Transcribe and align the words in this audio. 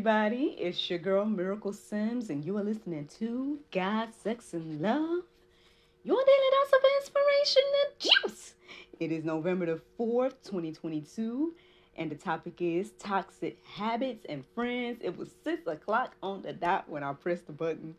Everybody. 0.00 0.56
It's 0.58 0.88
your 0.88 0.98
girl 0.98 1.26
Miracle 1.26 1.74
Sims, 1.74 2.30
and 2.30 2.42
you 2.42 2.56
are 2.56 2.64
listening 2.64 3.06
to 3.18 3.58
God, 3.70 4.14
Sex, 4.14 4.54
and 4.54 4.80
Love, 4.80 5.24
your 6.04 6.16
daily 6.16 6.48
dose 6.52 6.72
of 6.72 6.80
inspiration 7.02 7.62
and 7.84 8.32
juice. 8.32 8.54
It 8.98 9.12
is 9.12 9.26
November 9.26 9.66
the 9.66 9.80
4th, 9.98 10.36
2022, 10.42 11.52
and 11.96 12.10
the 12.10 12.14
topic 12.14 12.62
is 12.62 12.92
toxic 12.92 13.58
habits 13.66 14.24
and 14.26 14.42
friends. 14.54 15.00
It 15.02 15.18
was 15.18 15.28
6 15.44 15.66
o'clock 15.66 16.14
on 16.22 16.40
the 16.40 16.54
dot 16.54 16.88
when 16.88 17.04
I 17.04 17.12
pressed 17.12 17.46
the 17.46 17.52
button. 17.52 17.94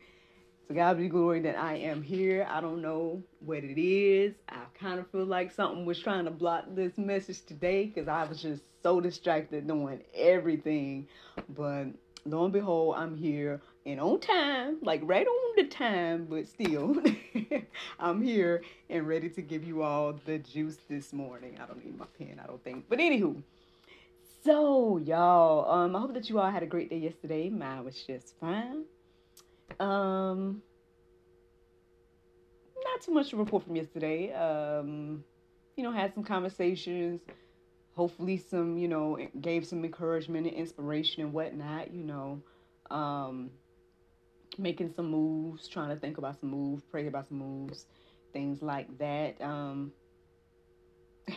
So, 0.68 0.74
God 0.74 0.98
be 0.98 1.08
glory 1.08 1.42
that 1.42 1.56
I 1.56 1.76
am 1.76 2.02
here. 2.02 2.48
I 2.50 2.62
don't 2.62 2.82
know 2.82 3.22
what 3.46 3.64
it 3.64 3.80
is. 3.80 4.34
I 4.50 4.64
kind 4.74 5.00
of 5.00 5.08
feel 5.12 5.26
like 5.26 5.52
something 5.52 5.86
was 5.86 6.00
trying 6.00 6.26
to 6.26 6.32
block 6.32 6.66
this 6.70 6.98
message 6.98 7.46
today 7.46 7.86
because 7.86 8.08
I 8.08 8.24
was 8.24 8.42
just 8.42 8.64
so 8.82 9.00
distracted 9.00 9.68
doing 9.68 10.02
everything. 10.14 11.08
But 11.50 11.88
lo 12.26 12.44
and 12.46 12.54
behold, 12.54 12.96
I'm 12.98 13.16
here 13.16 13.62
and 13.86 14.00
on 14.00 14.20
time, 14.20 14.78
like 14.82 15.02
right 15.04 15.26
on 15.26 15.56
the 15.56 15.64
time, 15.66 16.28
but 16.30 16.48
still, 16.48 17.02
I'm 18.00 18.22
here 18.22 18.62
and 18.90 19.08
ready 19.08 19.30
to 19.30 19.42
give 19.42 19.64
you 19.64 19.82
all 19.82 20.14
the 20.26 20.38
juice 20.40 20.78
this 20.88 21.14
morning. 21.14 21.58
I 21.62 21.66
don't 21.66 21.84
need 21.84 21.98
my 21.98 22.06
pen, 22.18 22.40
I 22.44 22.48
don't 22.48 22.64
think. 22.64 22.86
But 22.88 23.00
anywho, 23.00 23.42
so 24.44 24.98
y'all, 24.98 25.70
um, 25.72 25.96
I 25.96 26.00
hope 26.00 26.14
that 26.14 26.30
you 26.30 26.40
all 26.40 26.50
had 26.50 26.64
a 26.64 26.68
great 26.68 26.90
day 26.90 26.98
yesterday. 26.98 27.50
Mine 27.50 27.84
was 27.86 28.02
just 28.04 28.40
fine. 28.40 28.84
Um, 29.80 30.62
not 32.84 33.02
too 33.02 33.14
much 33.14 33.30
to 33.30 33.38
report 33.38 33.64
from 33.64 33.76
yesterday. 33.76 34.34
Um, 34.34 35.24
you 35.76 35.84
know, 35.84 35.92
had 35.92 36.14
some 36.14 36.24
conversations. 36.24 37.22
Hopefully, 37.96 38.38
some 38.38 38.78
you 38.78 38.88
know 38.88 39.18
gave 39.40 39.66
some 39.68 39.84
encouragement 39.84 40.48
and 40.48 40.56
inspiration 40.56 41.24
and 41.24 41.34
whatnot. 41.34 41.94
You 41.94 42.04
know, 42.04 42.42
um, 42.90 43.52
making 44.58 44.94
some 44.96 45.10
moves, 45.10 45.68
trying 45.68 45.90
to 45.90 45.96
think 45.96 46.18
about 46.18 46.40
some 46.40 46.50
moves, 46.50 46.84
pray 46.84 47.08
about 47.08 47.28
some 47.28 47.38
moves, 47.40 47.86
things 48.34 48.62
like 48.62 48.98
that. 48.98 49.42
Um, 49.42 49.92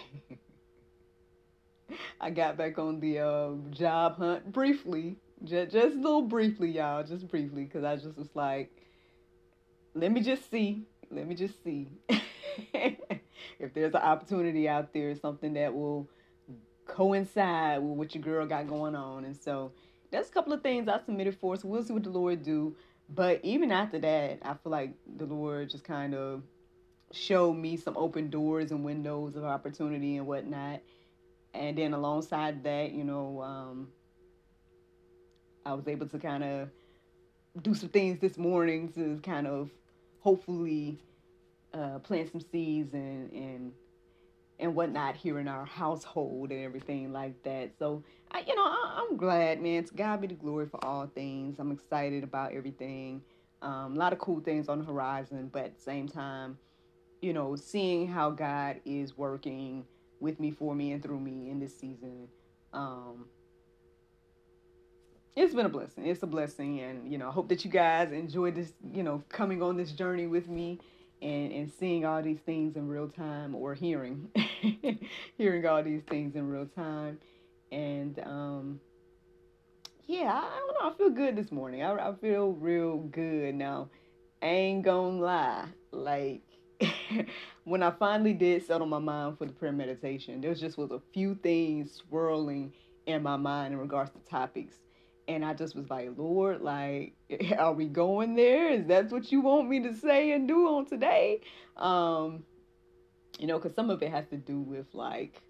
I 2.20 2.30
got 2.30 2.56
back 2.56 2.78
on 2.78 3.00
the 3.00 3.18
uh, 3.20 3.50
job 3.70 4.16
hunt 4.16 4.52
briefly, 4.52 5.16
just, 5.44 5.72
just 5.72 5.96
a 5.96 5.98
little 5.98 6.22
briefly, 6.22 6.70
y'all, 6.70 7.02
just 7.04 7.28
briefly, 7.28 7.64
because 7.64 7.84
I 7.84 7.96
just 7.96 8.16
was 8.16 8.30
like, 8.34 8.70
let 9.94 10.10
me 10.10 10.20
just 10.20 10.50
see, 10.50 10.84
let 11.10 11.26
me 11.26 11.34
just 11.34 11.62
see 11.62 11.88
if 13.58 13.74
there's 13.74 13.94
an 13.94 14.00
opportunity 14.00 14.68
out 14.68 14.92
there, 14.92 15.14
something 15.16 15.54
that 15.54 15.74
will 15.74 16.08
coincide 16.86 17.82
with 17.82 17.96
what 17.96 18.14
your 18.14 18.22
girl 18.22 18.46
got 18.46 18.66
going 18.66 18.94
on. 18.94 19.24
And 19.24 19.36
so 19.36 19.72
that's 20.10 20.28
a 20.28 20.32
couple 20.32 20.52
of 20.52 20.62
things 20.62 20.88
I 20.88 21.00
submitted 21.04 21.36
for. 21.38 21.56
So 21.56 21.68
we'll 21.68 21.82
see 21.82 21.92
what 21.92 22.04
the 22.04 22.10
Lord 22.10 22.42
do. 22.42 22.76
But 23.08 23.40
even 23.42 23.70
after 23.70 23.98
that, 23.98 24.38
I 24.42 24.54
feel 24.54 24.72
like 24.72 24.94
the 25.16 25.26
Lord 25.26 25.70
just 25.70 25.84
kind 25.84 26.14
of 26.14 26.42
showed 27.12 27.54
me 27.54 27.76
some 27.76 27.96
open 27.96 28.30
doors 28.30 28.70
and 28.70 28.84
windows 28.84 29.36
of 29.36 29.44
opportunity 29.44 30.16
and 30.16 30.26
whatnot. 30.26 30.80
And 31.52 31.78
then 31.78 31.92
alongside 31.92 32.64
that, 32.64 32.92
you 32.92 33.04
know, 33.04 33.40
um, 33.42 33.88
I 35.64 35.74
was 35.74 35.86
able 35.86 36.06
to 36.08 36.18
kind 36.18 36.42
of 36.42 36.68
do 37.62 37.74
some 37.74 37.88
things 37.88 38.20
this 38.20 38.36
morning 38.36 38.92
to 38.92 39.20
kind 39.22 39.46
of 39.46 39.70
hopefully 40.20 40.98
uh, 41.72 41.98
plant 42.00 42.32
some 42.32 42.40
seeds 42.40 42.94
and 42.94 43.30
and 43.32 43.72
and 44.64 44.74
whatnot 44.74 45.14
here 45.14 45.38
in 45.38 45.46
our 45.46 45.64
household 45.64 46.50
and 46.50 46.64
everything 46.64 47.12
like 47.12 47.42
that. 47.44 47.70
So 47.78 48.02
I, 48.30 48.40
you 48.40 48.54
know, 48.54 48.62
I, 48.62 49.06
am 49.08 49.16
glad, 49.16 49.60
man. 49.60 49.84
To 49.84 49.94
God 49.94 50.20
be 50.20 50.26
the 50.26 50.34
glory 50.34 50.66
for 50.66 50.84
all 50.84 51.06
things. 51.06 51.58
I'm 51.58 51.70
excited 51.70 52.24
about 52.24 52.52
everything. 52.52 53.22
Um, 53.62 53.94
a 53.94 53.98
lot 53.98 54.12
of 54.12 54.18
cool 54.18 54.40
things 54.40 54.68
on 54.68 54.78
the 54.80 54.84
horizon, 54.84 55.50
but 55.52 55.64
at 55.64 55.76
the 55.76 55.82
same 55.82 56.08
time, 56.08 56.58
you 57.22 57.32
know, 57.32 57.56
seeing 57.56 58.08
how 58.08 58.30
God 58.30 58.80
is 58.84 59.16
working 59.16 59.84
with 60.20 60.40
me, 60.40 60.50
for 60.50 60.74
me, 60.74 60.92
and 60.92 61.02
through 61.02 61.20
me 61.20 61.50
in 61.50 61.60
this 61.60 61.78
season. 61.78 62.28
Um, 62.72 63.26
it's 65.36 65.54
been 65.54 65.66
a 65.66 65.70
blessing. 65.70 66.06
It's 66.06 66.22
a 66.22 66.26
blessing, 66.26 66.80
and 66.80 67.10
you 67.10 67.18
know, 67.18 67.28
I 67.28 67.32
hope 67.32 67.48
that 67.48 67.64
you 67.64 67.70
guys 67.70 68.12
enjoyed 68.12 68.54
this. 68.54 68.72
You 68.92 69.02
know, 69.02 69.22
coming 69.28 69.62
on 69.62 69.76
this 69.76 69.92
journey 69.92 70.26
with 70.26 70.48
me, 70.48 70.80
and 71.22 71.52
and 71.52 71.72
seeing 71.72 72.04
all 72.04 72.22
these 72.22 72.40
things 72.40 72.76
in 72.76 72.88
real 72.88 73.08
time, 73.08 73.54
or 73.54 73.74
hearing, 73.74 74.28
hearing 75.38 75.66
all 75.66 75.82
these 75.82 76.02
things 76.08 76.34
in 76.34 76.48
real 76.48 76.66
time, 76.66 77.18
and 77.72 78.18
um, 78.20 78.80
yeah, 80.06 80.32
I, 80.32 80.44
I 80.44 80.58
don't 80.58 80.82
know. 80.82 80.90
I 80.90 80.98
feel 80.98 81.10
good 81.10 81.36
this 81.36 81.52
morning. 81.52 81.82
I 81.82 82.10
I 82.10 82.14
feel 82.14 82.52
real 82.52 82.98
good 82.98 83.54
now. 83.54 83.88
I 84.42 84.46
ain't 84.46 84.84
gonna 84.84 85.20
lie, 85.20 85.66
like. 85.92 86.42
when 87.64 87.84
I 87.84 87.92
finally 87.92 88.34
did 88.34 88.66
settle 88.66 88.86
my 88.86 88.98
mind 88.98 89.38
for 89.38 89.46
the 89.46 89.52
prayer 89.52 89.72
meditation, 89.72 90.40
there 90.40 90.50
was 90.50 90.60
just 90.60 90.76
was 90.76 90.90
a 90.90 91.00
few 91.14 91.36
things 91.36 91.94
swirling 91.94 92.72
in 93.06 93.22
my 93.22 93.36
mind 93.36 93.72
in 93.72 93.78
regards 93.78 94.10
to 94.10 94.18
topics 94.28 94.74
and 95.28 95.44
I 95.44 95.54
just 95.54 95.74
was 95.74 95.88
like, 95.88 96.10
Lord, 96.16 96.60
like, 96.62 97.14
are 97.58 97.72
we 97.72 97.86
going 97.86 98.34
there? 98.34 98.70
Is 98.70 98.86
that 98.86 99.10
what 99.10 99.30
you 99.32 99.40
want 99.40 99.68
me 99.68 99.80
to 99.82 99.94
say 99.94 100.32
and 100.32 100.46
do 100.46 100.66
on 100.68 100.86
today? 100.86 101.40
Um, 101.76 102.44
you 103.38 103.46
know, 103.46 103.58
because 103.58 103.74
some 103.74 103.90
of 103.90 104.02
it 104.02 104.10
has 104.10 104.26
to 104.28 104.36
do 104.36 104.60
with 104.60 104.86
like 104.92 105.42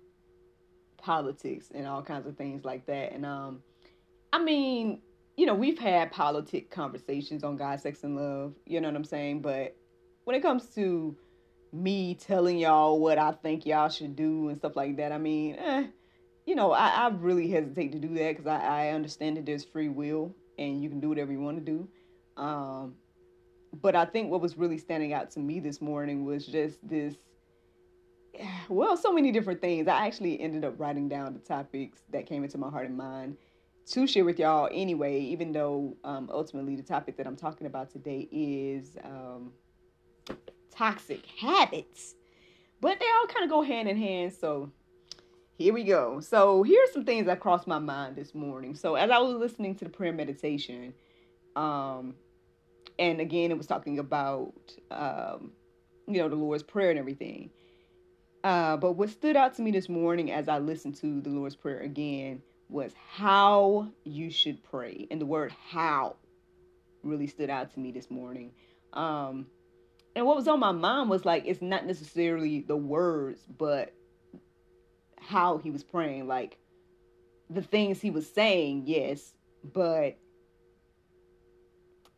politics 0.96 1.68
and 1.74 1.86
all 1.86 2.02
kinds 2.02 2.26
of 2.26 2.36
things 2.36 2.64
like 2.64 2.86
that. 2.86 3.12
And 3.12 3.26
um, 3.26 3.62
I 4.32 4.42
mean, 4.42 5.00
you 5.36 5.46
know, 5.46 5.54
we've 5.54 5.78
had 5.78 6.12
politic 6.12 6.70
conversations 6.70 7.44
on 7.44 7.56
God, 7.56 7.80
sex, 7.80 8.04
and 8.04 8.16
love. 8.16 8.54
You 8.66 8.80
know 8.80 8.88
what 8.88 8.96
I'm 8.96 9.04
saying? 9.04 9.42
But 9.42 9.76
when 10.24 10.36
it 10.36 10.42
comes 10.42 10.66
to 10.74 11.16
me 11.72 12.14
telling 12.14 12.58
y'all 12.58 13.00
what 13.00 13.18
I 13.18 13.32
think 13.32 13.66
y'all 13.66 13.88
should 13.88 14.16
do 14.16 14.48
and 14.48 14.58
stuff 14.58 14.76
like 14.76 14.96
that, 14.96 15.12
I 15.12 15.18
mean, 15.18 15.56
eh, 15.56 15.86
you 16.46 16.54
know, 16.54 16.72
I, 16.72 16.88
I 16.88 17.08
really 17.08 17.50
hesitate 17.50 17.92
to 17.92 17.98
do 17.98 18.08
that 18.14 18.36
because 18.36 18.46
I, 18.46 18.60
I 18.60 18.88
understand 18.90 19.36
that 19.36 19.46
there's 19.46 19.64
free 19.64 19.88
will 19.88 20.34
and 20.58 20.82
you 20.82 20.88
can 20.88 21.00
do 21.00 21.08
whatever 21.08 21.32
you 21.32 21.40
want 21.40 21.58
to 21.58 21.64
do. 21.64 21.88
Um, 22.36 22.94
but 23.82 23.96
I 23.96 24.04
think 24.04 24.30
what 24.30 24.40
was 24.40 24.56
really 24.56 24.78
standing 24.78 25.12
out 25.12 25.30
to 25.32 25.40
me 25.40 25.60
this 25.60 25.80
morning 25.80 26.24
was 26.24 26.46
just 26.46 26.86
this. 26.88 27.14
Well, 28.68 28.96
so 28.96 29.12
many 29.12 29.30
different 29.30 29.60
things. 29.60 29.88
I 29.88 30.06
actually 30.06 30.40
ended 30.40 30.64
up 30.64 30.80
writing 30.80 31.08
down 31.08 31.34
the 31.34 31.40
topics 31.40 32.00
that 32.10 32.26
came 32.26 32.44
into 32.44 32.58
my 32.58 32.70
heart 32.70 32.86
and 32.86 32.96
mind 32.96 33.36
to 33.90 34.06
share 34.06 34.24
with 34.24 34.38
y'all 34.38 34.68
anyway, 34.72 35.20
even 35.20 35.52
though 35.52 35.96
um, 36.04 36.30
ultimately 36.32 36.76
the 36.76 36.82
topic 36.82 37.18
that 37.18 37.26
I'm 37.26 37.36
talking 37.36 37.66
about 37.66 37.90
today 37.90 38.26
is 38.32 38.96
um, 39.04 39.52
toxic 40.74 41.26
habits. 41.26 42.14
But 42.80 42.98
they 43.00 43.06
all 43.06 43.26
kind 43.26 43.44
of 43.44 43.50
go 43.50 43.62
hand 43.62 43.88
in 43.88 43.96
hand. 43.96 44.32
So 44.32 44.70
here 45.56 45.72
we 45.72 45.84
go. 45.84 46.20
So 46.20 46.62
here's 46.62 46.92
some 46.92 47.04
things 47.04 47.26
that 47.26 47.40
crossed 47.40 47.66
my 47.66 47.78
mind 47.78 48.16
this 48.16 48.34
morning. 48.34 48.75
So 48.75 48.94
as 48.94 49.10
I 49.10 49.19
was 49.19 49.34
listening 49.34 49.75
to 49.76 49.84
the 49.84 49.90
prayer 49.90 50.12
meditation, 50.12 50.94
um, 51.54 52.14
and 52.98 53.20
again 53.20 53.50
it 53.50 53.58
was 53.58 53.66
talking 53.66 53.98
about 53.98 54.54
um, 54.90 55.52
you 56.06 56.19
know 56.19 56.28
the 56.28 56.37
Lord's 56.37 56.62
prayer 56.62 56.90
and 56.90 56.98
everything. 56.98 57.50
Uh, 58.44 58.76
but 58.76 58.93
what 58.93 59.08
stood 59.08 59.37
out 59.37 59.55
to 59.55 59.62
me 59.62 59.70
this 59.70 59.88
morning 59.88 60.31
as 60.31 60.49
I 60.49 60.58
listened 60.58 60.96
to 60.96 61.23
the 61.23 61.31
Lord's 61.31 61.56
prayer 61.56 61.81
again 61.81 62.43
was 62.69 62.93
how 63.11 63.88
you 64.05 64.31
should 64.31 64.62
pray, 64.62 65.08
and 65.11 65.19
the 65.19 65.26
word 65.26 65.50
"how" 65.70 66.17
really 67.02 67.26
stood 67.26 67.49
out 67.49 67.73
to 67.73 67.81
me 67.81 67.91
this 67.91 68.11
morning. 68.11 68.52
Um, 68.93 69.46
and 70.14 70.26
what 70.26 70.37
was 70.37 70.46
on 70.46 70.61
my 70.61 70.73
mind 70.73 71.08
was 71.08 71.25
like 71.25 71.44
it's 71.46 71.62
not 71.62 71.87
necessarily 71.87 72.61
the 72.61 72.76
words, 72.76 73.41
but 73.58 73.94
how 75.19 75.56
he 75.56 75.70
was 75.70 75.82
praying, 75.82 76.29
like 76.29 76.58
the 77.49 77.62
things 77.62 78.00
he 78.00 78.11
was 78.11 78.31
saying, 78.31 78.85
yes, 78.87 79.32
but 79.73 80.19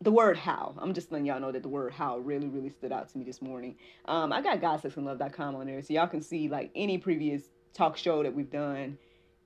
the 0.01 0.11
word 0.11 0.37
how. 0.37 0.75
I'm 0.79 0.93
just 0.93 1.11
letting 1.11 1.27
y'all 1.27 1.41
know 1.41 1.53
that 1.53 1.63
the 1.63 1.69
word 1.69 1.93
how 1.93 2.19
really, 2.19 2.49
really 2.49 2.71
stood 2.71 2.93
out 2.93 3.09
to 3.11 3.19
me 3.19 3.25
this 3.25 3.41
morning. 3.41 3.77
Um, 4.05 4.33
I 4.33 4.43
got 4.43 4.61
godsexandlove.com 4.61 5.57
on 5.57 5.67
there, 5.67 5.81
so 5.83 5.95
y'all 5.95 6.07
can 6.07 6.21
see 6.23 6.49
like 6.49 6.71
any 6.75 6.99
previous 6.99 7.43
talk 7.73 7.97
show 7.97 8.23
that 8.23 8.35
we've 8.35 8.51
done, 8.51 8.99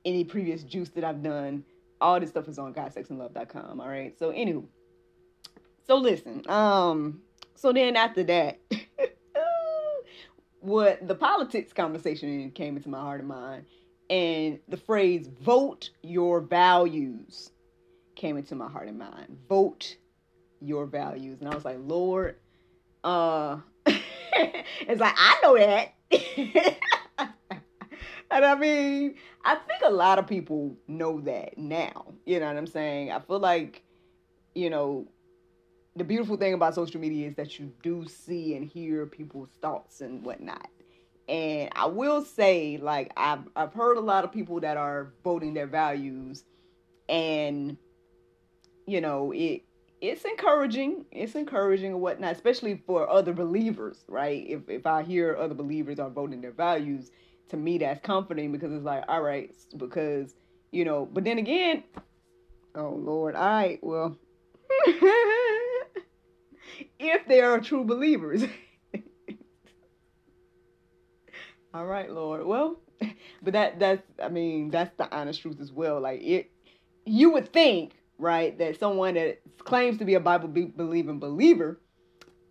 any 0.05 0.25
previous 0.25 0.63
juice 0.63 0.91
that 0.91 1.05
I've 1.05 1.23
done. 1.23 1.65
All 2.01 2.19
this 2.19 2.31
stuff 2.31 2.49
is 2.49 2.59
on 2.59 2.75
godsexandlove.com. 2.75 3.81
All 3.81 3.89
right. 3.89 4.19
So 4.19 4.33
anywho, 4.33 4.65
so 5.87 5.97
listen. 5.97 6.49
Um. 6.49 7.21
So 7.55 7.73
then 7.73 7.95
after 7.95 8.25
that, 8.25 8.59
what 10.61 11.07
the 11.07 11.15
politics 11.15 11.73
conversation 11.73 12.51
came 12.53 12.77
into 12.77 12.89
my 12.89 13.01
heart 13.01 13.21
and 13.21 13.29
mind, 13.29 13.67
and 14.09 14.59
the 14.69 14.79
phrase 14.79 15.29
"vote 15.41 15.91
your 16.03 16.41
values" 16.41 17.53
came 18.17 18.37
into 18.37 18.55
my 18.55 18.69
heart 18.69 18.89
and 18.89 18.99
mind. 18.99 19.39
Vote 19.49 19.97
your 20.61 20.87
values. 20.87 21.41
And 21.41 21.49
I 21.49 21.55
was 21.55 21.65
like, 21.65 21.79
Lord, 21.81 22.37
uh, 23.05 23.59
it's 23.87 25.01
like, 25.01 25.15
I 25.17 25.39
know 25.43 25.57
that. 25.59 25.95
and 28.31 28.45
I 28.45 28.55
mean, 28.57 29.15
I 29.45 29.55
think 29.55 29.83
a 29.85 29.91
lot 29.91 30.19
of 30.19 30.27
people 30.27 30.77
know 30.87 31.21
that 31.23 31.59
now. 31.59 32.15
You 32.27 32.41
know 32.41 32.47
what 32.47 32.57
I'm 32.57 32.67
saying? 32.67 33.11
I 33.11 33.21
feel 33.21 33.39
like, 33.39 33.83
you 34.55 34.71
know, 34.71 35.07
the 35.97 36.05
beautiful 36.05 36.37
thing 36.37 36.55
about 36.55 36.75
social 36.75 37.01
media 37.01 37.29
is 37.29 37.35
that 37.37 37.59
you 37.59 37.73
do 37.83 38.07
see 38.07 38.55
and 38.55 38.65
hear 38.65 39.07
people's 39.07 39.51
thoughts 39.61 40.01
and 40.01 40.25
whatnot. 40.25 40.69
And 41.29 41.71
I 41.75 41.87
will 41.87 42.25
say, 42.25 42.79
like, 42.79 43.13
I've 43.17 43.49
I've 43.55 43.73
heard 43.73 43.97
a 43.97 44.01
lot 44.01 44.25
of 44.25 44.33
people 44.33 44.61
that 44.61 44.77
are 44.77 45.13
voting 45.23 45.55
their 45.55 45.67
values, 45.69 46.45
and 47.09 47.77
you 48.87 49.01
know, 49.01 49.33
it 49.33 49.63
it's 50.01 50.25
encouraging. 50.25 51.05
It's 51.13 51.35
encouraging 51.35 51.93
and 51.93 52.01
whatnot, 52.01 52.33
especially 52.33 52.83
for 52.87 53.09
other 53.09 53.33
believers, 53.33 54.05
right? 54.09 54.45
If 54.49 54.69
if 54.69 54.87
I 54.87 55.03
hear 55.03 55.37
other 55.37 55.55
believers 55.55 55.99
are 55.99 56.11
voting 56.11 56.41
their 56.41 56.53
values, 56.53 57.11
to 57.49 57.57
me 57.57 57.79
that's 57.79 58.05
comforting 58.05 58.53
because 58.53 58.73
it's 58.73 58.85
like, 58.85 59.05
all 59.09 59.23
right, 59.23 59.55
because 59.77 60.35
you 60.71 60.85
know. 60.85 61.07
But 61.07 61.25
then 61.25 61.39
again, 61.39 61.85
oh 62.75 62.91
Lord, 62.91 63.35
all 63.35 63.49
right, 63.49 63.79
well, 63.83 64.17
if 66.99 67.27
they 67.29 67.43
are 67.43 67.61
true 67.61 67.85
believers, 67.85 68.45
all 71.75 71.87
right, 71.87 72.11
Lord. 72.11 72.47
Well, 72.47 72.81
but 73.43 73.53
that 73.53 73.79
that's 73.79 74.03
I 74.23 74.29
mean 74.29 74.71
that's 74.71 74.97
the 74.97 75.15
honest 75.15 75.43
truth 75.43 75.61
as 75.61 75.73
well. 75.73 76.01
Like 76.01 76.23
it, 76.23 76.51
you 77.05 77.33
would 77.33 77.53
think 77.53 78.00
right? 78.21 78.57
That 78.59 78.79
someone 78.79 79.15
that 79.15 79.41
claims 79.59 79.99
to 79.99 80.05
be 80.05 80.15
a 80.15 80.21
Bible 80.21 80.49
believing 80.49 81.19
believer, 81.19 81.81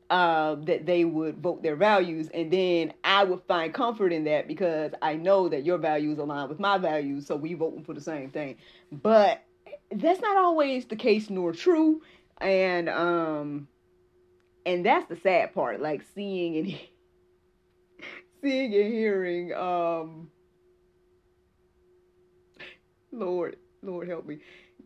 uh, 0.10 0.56
that 0.56 0.86
they 0.86 1.06
would 1.06 1.38
vote 1.38 1.62
their 1.62 1.76
values, 1.76 2.30
and 2.34 2.52
then 2.52 2.94
I 3.04 3.24
would 3.24 3.44
find 3.48 3.74
comfort 3.74 4.12
in 4.12 4.24
that 4.26 4.48
because 4.48 4.92
I 5.02 5.14
know 5.16 5.50
that 5.50 5.64
your 5.64 5.78
values 5.78 6.18
align 6.18 6.50
with 6.50 6.60
my 6.60 6.78
values, 6.78 7.28
so 7.28 7.36
we 7.36 7.54
voting 7.54 7.84
for 7.84 7.94
the 7.94 8.02
same 8.02 8.32
thing. 8.32 8.58
But 8.92 9.44
that's 9.92 10.22
not 10.22 10.38
always 10.38 10.86
the 10.86 10.96
case 10.96 11.30
nor 11.30 11.54
true, 11.54 12.02
and 12.40 12.90
um, 12.90 13.68
and 14.66 14.86
that's 14.86 15.08
the 15.08 15.16
sad 15.18 15.54
part, 15.54 15.80
like 15.80 16.02
seeing 16.16 16.58
and 16.58 16.68
seeing 18.42 18.74
and 18.74 18.94
hearing 18.94 19.54
um. 19.54 20.32
Lord, 23.12 23.58
Lord 23.82 24.08
help 24.08 24.28
me 24.28 24.40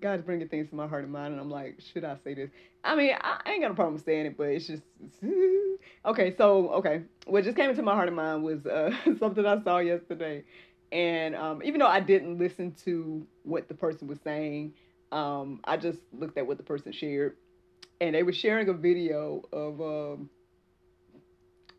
God's 0.03 0.21
bringing 0.21 0.50
things 0.50 0.69
to 0.69 0.75
my 0.75 0.85
heart 0.85 1.05
and 1.05 1.13
mind, 1.13 1.31
and 1.31 1.41
I'm 1.41 1.50
like, 1.50 1.79
should 1.79 2.03
I 2.03 2.17
say 2.25 2.33
this? 2.33 2.50
I 2.83 2.94
mean, 2.94 3.15
I, 3.21 3.39
ain't 3.50 3.61
got 3.61 3.71
a 3.71 3.73
problem 3.73 3.97
saying 3.97 4.25
it, 4.25 4.38
but 4.38 4.50
it's 4.50 4.67
just 4.67 4.83
okay. 6.05 6.35
So, 6.38 6.69
okay, 6.73 7.03
what 7.25 7.45
just 7.45 7.55
came 7.55 7.69
into 7.69 7.81
my 7.81 7.94
heart 7.94 8.09
and 8.09 8.17
mind 8.17 8.44
was 8.44 8.65
uh, 8.65 8.94
something 9.17 9.45
I 9.45 9.63
saw 9.63 9.77
yesterday, 9.77 10.44
and 10.91 11.35
um, 11.38 11.63
even 11.63 11.79
though 11.79 11.88
I 11.88 12.01
didn't 12.01 12.38
listen 12.38 12.75
to 12.83 13.25
what 13.44 13.69
the 13.69 13.73
person 13.73 14.09
was 14.09 14.19
saying, 14.25 14.73
um, 15.13 15.61
I 15.63 15.77
just 15.77 16.00
looked 16.11 16.38
at 16.38 16.45
what 16.45 16.57
the 16.57 16.63
person 16.63 16.91
shared, 16.91 17.38
and 18.01 18.13
they 18.13 18.23
were 18.23 18.33
sharing 18.33 18.67
a 18.67 18.73
video 18.73 19.41
of 19.53 19.79
um, 19.79 20.29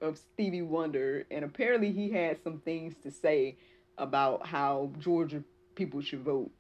of 0.01 0.17
Stevie 0.17 0.63
Wonder, 0.63 1.27
and 1.31 1.45
apparently 1.45 1.93
he 1.93 2.11
had 2.11 2.43
some 2.43 2.61
things 2.61 2.95
to 3.03 3.11
say 3.11 3.59
about 3.99 4.47
how 4.47 4.93
Georgia 4.99 5.45
people 5.75 6.01
should 6.01 6.25
vote, 6.25 6.51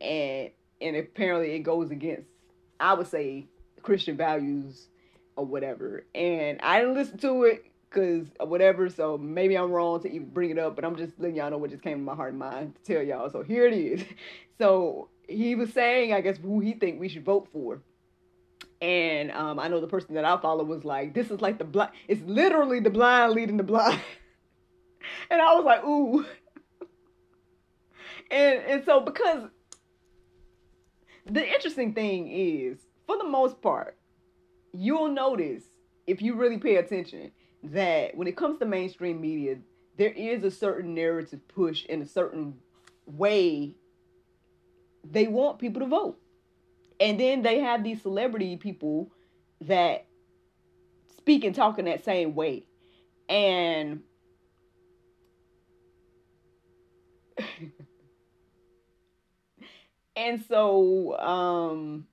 and 0.00 0.50
and 0.80 0.96
apparently 0.96 1.52
it 1.52 1.60
goes 1.60 1.90
against 1.90 2.28
I 2.80 2.94
would 2.94 3.06
say 3.06 3.46
Christian 3.82 4.16
values 4.16 4.88
or 5.36 5.44
whatever. 5.44 6.04
And 6.14 6.60
I 6.62 6.80
didn't 6.80 6.94
listen 6.94 7.18
to 7.18 7.44
it 7.44 7.64
because 7.88 8.28
whatever. 8.40 8.88
So 8.88 9.18
maybe 9.18 9.56
I'm 9.56 9.70
wrong 9.70 10.00
to 10.02 10.08
even 10.08 10.30
bring 10.30 10.50
it 10.50 10.58
up, 10.58 10.76
but 10.76 10.84
I'm 10.84 10.96
just 10.96 11.18
letting 11.18 11.36
y'all 11.36 11.50
know 11.50 11.58
what 11.58 11.70
just 11.70 11.82
came 11.82 11.98
in 11.98 12.04
my 12.04 12.14
heart 12.14 12.30
and 12.30 12.38
mind 12.38 12.74
to 12.76 12.94
tell 12.94 13.02
y'all. 13.02 13.30
So 13.30 13.42
here 13.42 13.66
it 13.66 13.74
is. 13.74 14.04
So 14.58 15.08
he 15.26 15.54
was 15.54 15.72
saying, 15.72 16.12
I 16.12 16.20
guess, 16.20 16.36
who 16.36 16.60
he 16.60 16.74
think 16.74 17.00
we 17.00 17.08
should 17.08 17.24
vote 17.24 17.48
for. 17.50 17.80
And 18.82 19.30
um, 19.30 19.58
I 19.58 19.68
know 19.68 19.80
the 19.80 19.86
person 19.86 20.14
that 20.16 20.26
I 20.26 20.36
follow 20.36 20.64
was 20.64 20.84
like, 20.84 21.14
this 21.14 21.30
is 21.30 21.40
like 21.40 21.56
the 21.56 21.64
blind, 21.64 21.92
it's 22.08 22.20
literally 22.26 22.78
the 22.78 22.90
blind 22.90 23.32
leading 23.32 23.56
the 23.56 23.62
blind. 23.62 23.98
and 25.30 25.40
I 25.40 25.54
was 25.54 25.64
like, 25.64 25.82
ooh. 25.82 26.26
and 28.30 28.58
and 28.66 28.84
so 28.84 29.00
because 29.00 29.48
the 31.30 31.46
interesting 31.46 31.94
thing 31.94 32.28
is, 32.28 32.78
for 33.06 33.16
the 33.18 33.24
most 33.24 33.60
part, 33.62 33.96
you'll 34.72 35.08
notice 35.08 35.62
if 36.06 36.20
you 36.20 36.34
really 36.34 36.58
pay 36.58 36.76
attention 36.76 37.30
that 37.62 38.16
when 38.16 38.26
it 38.26 38.36
comes 38.36 38.58
to 38.58 38.66
mainstream 38.66 39.20
media, 39.20 39.56
there 39.96 40.12
is 40.12 40.44
a 40.44 40.50
certain 40.50 40.94
narrative 40.94 41.46
push 41.48 41.84
in 41.86 42.02
a 42.02 42.06
certain 42.06 42.54
way 43.06 43.74
they 45.08 45.26
want 45.26 45.58
people 45.58 45.80
to 45.80 45.86
vote. 45.86 46.18
And 46.98 47.18
then 47.18 47.42
they 47.42 47.60
have 47.60 47.82
these 47.82 48.02
celebrity 48.02 48.56
people 48.56 49.10
that 49.62 50.06
speak 51.16 51.44
and 51.44 51.54
talk 51.54 51.78
in 51.78 51.86
that 51.86 52.04
same 52.04 52.34
way. 52.34 52.64
And 53.28 54.00
And 60.16 60.44
so, 60.48 61.18
um, 61.18 62.06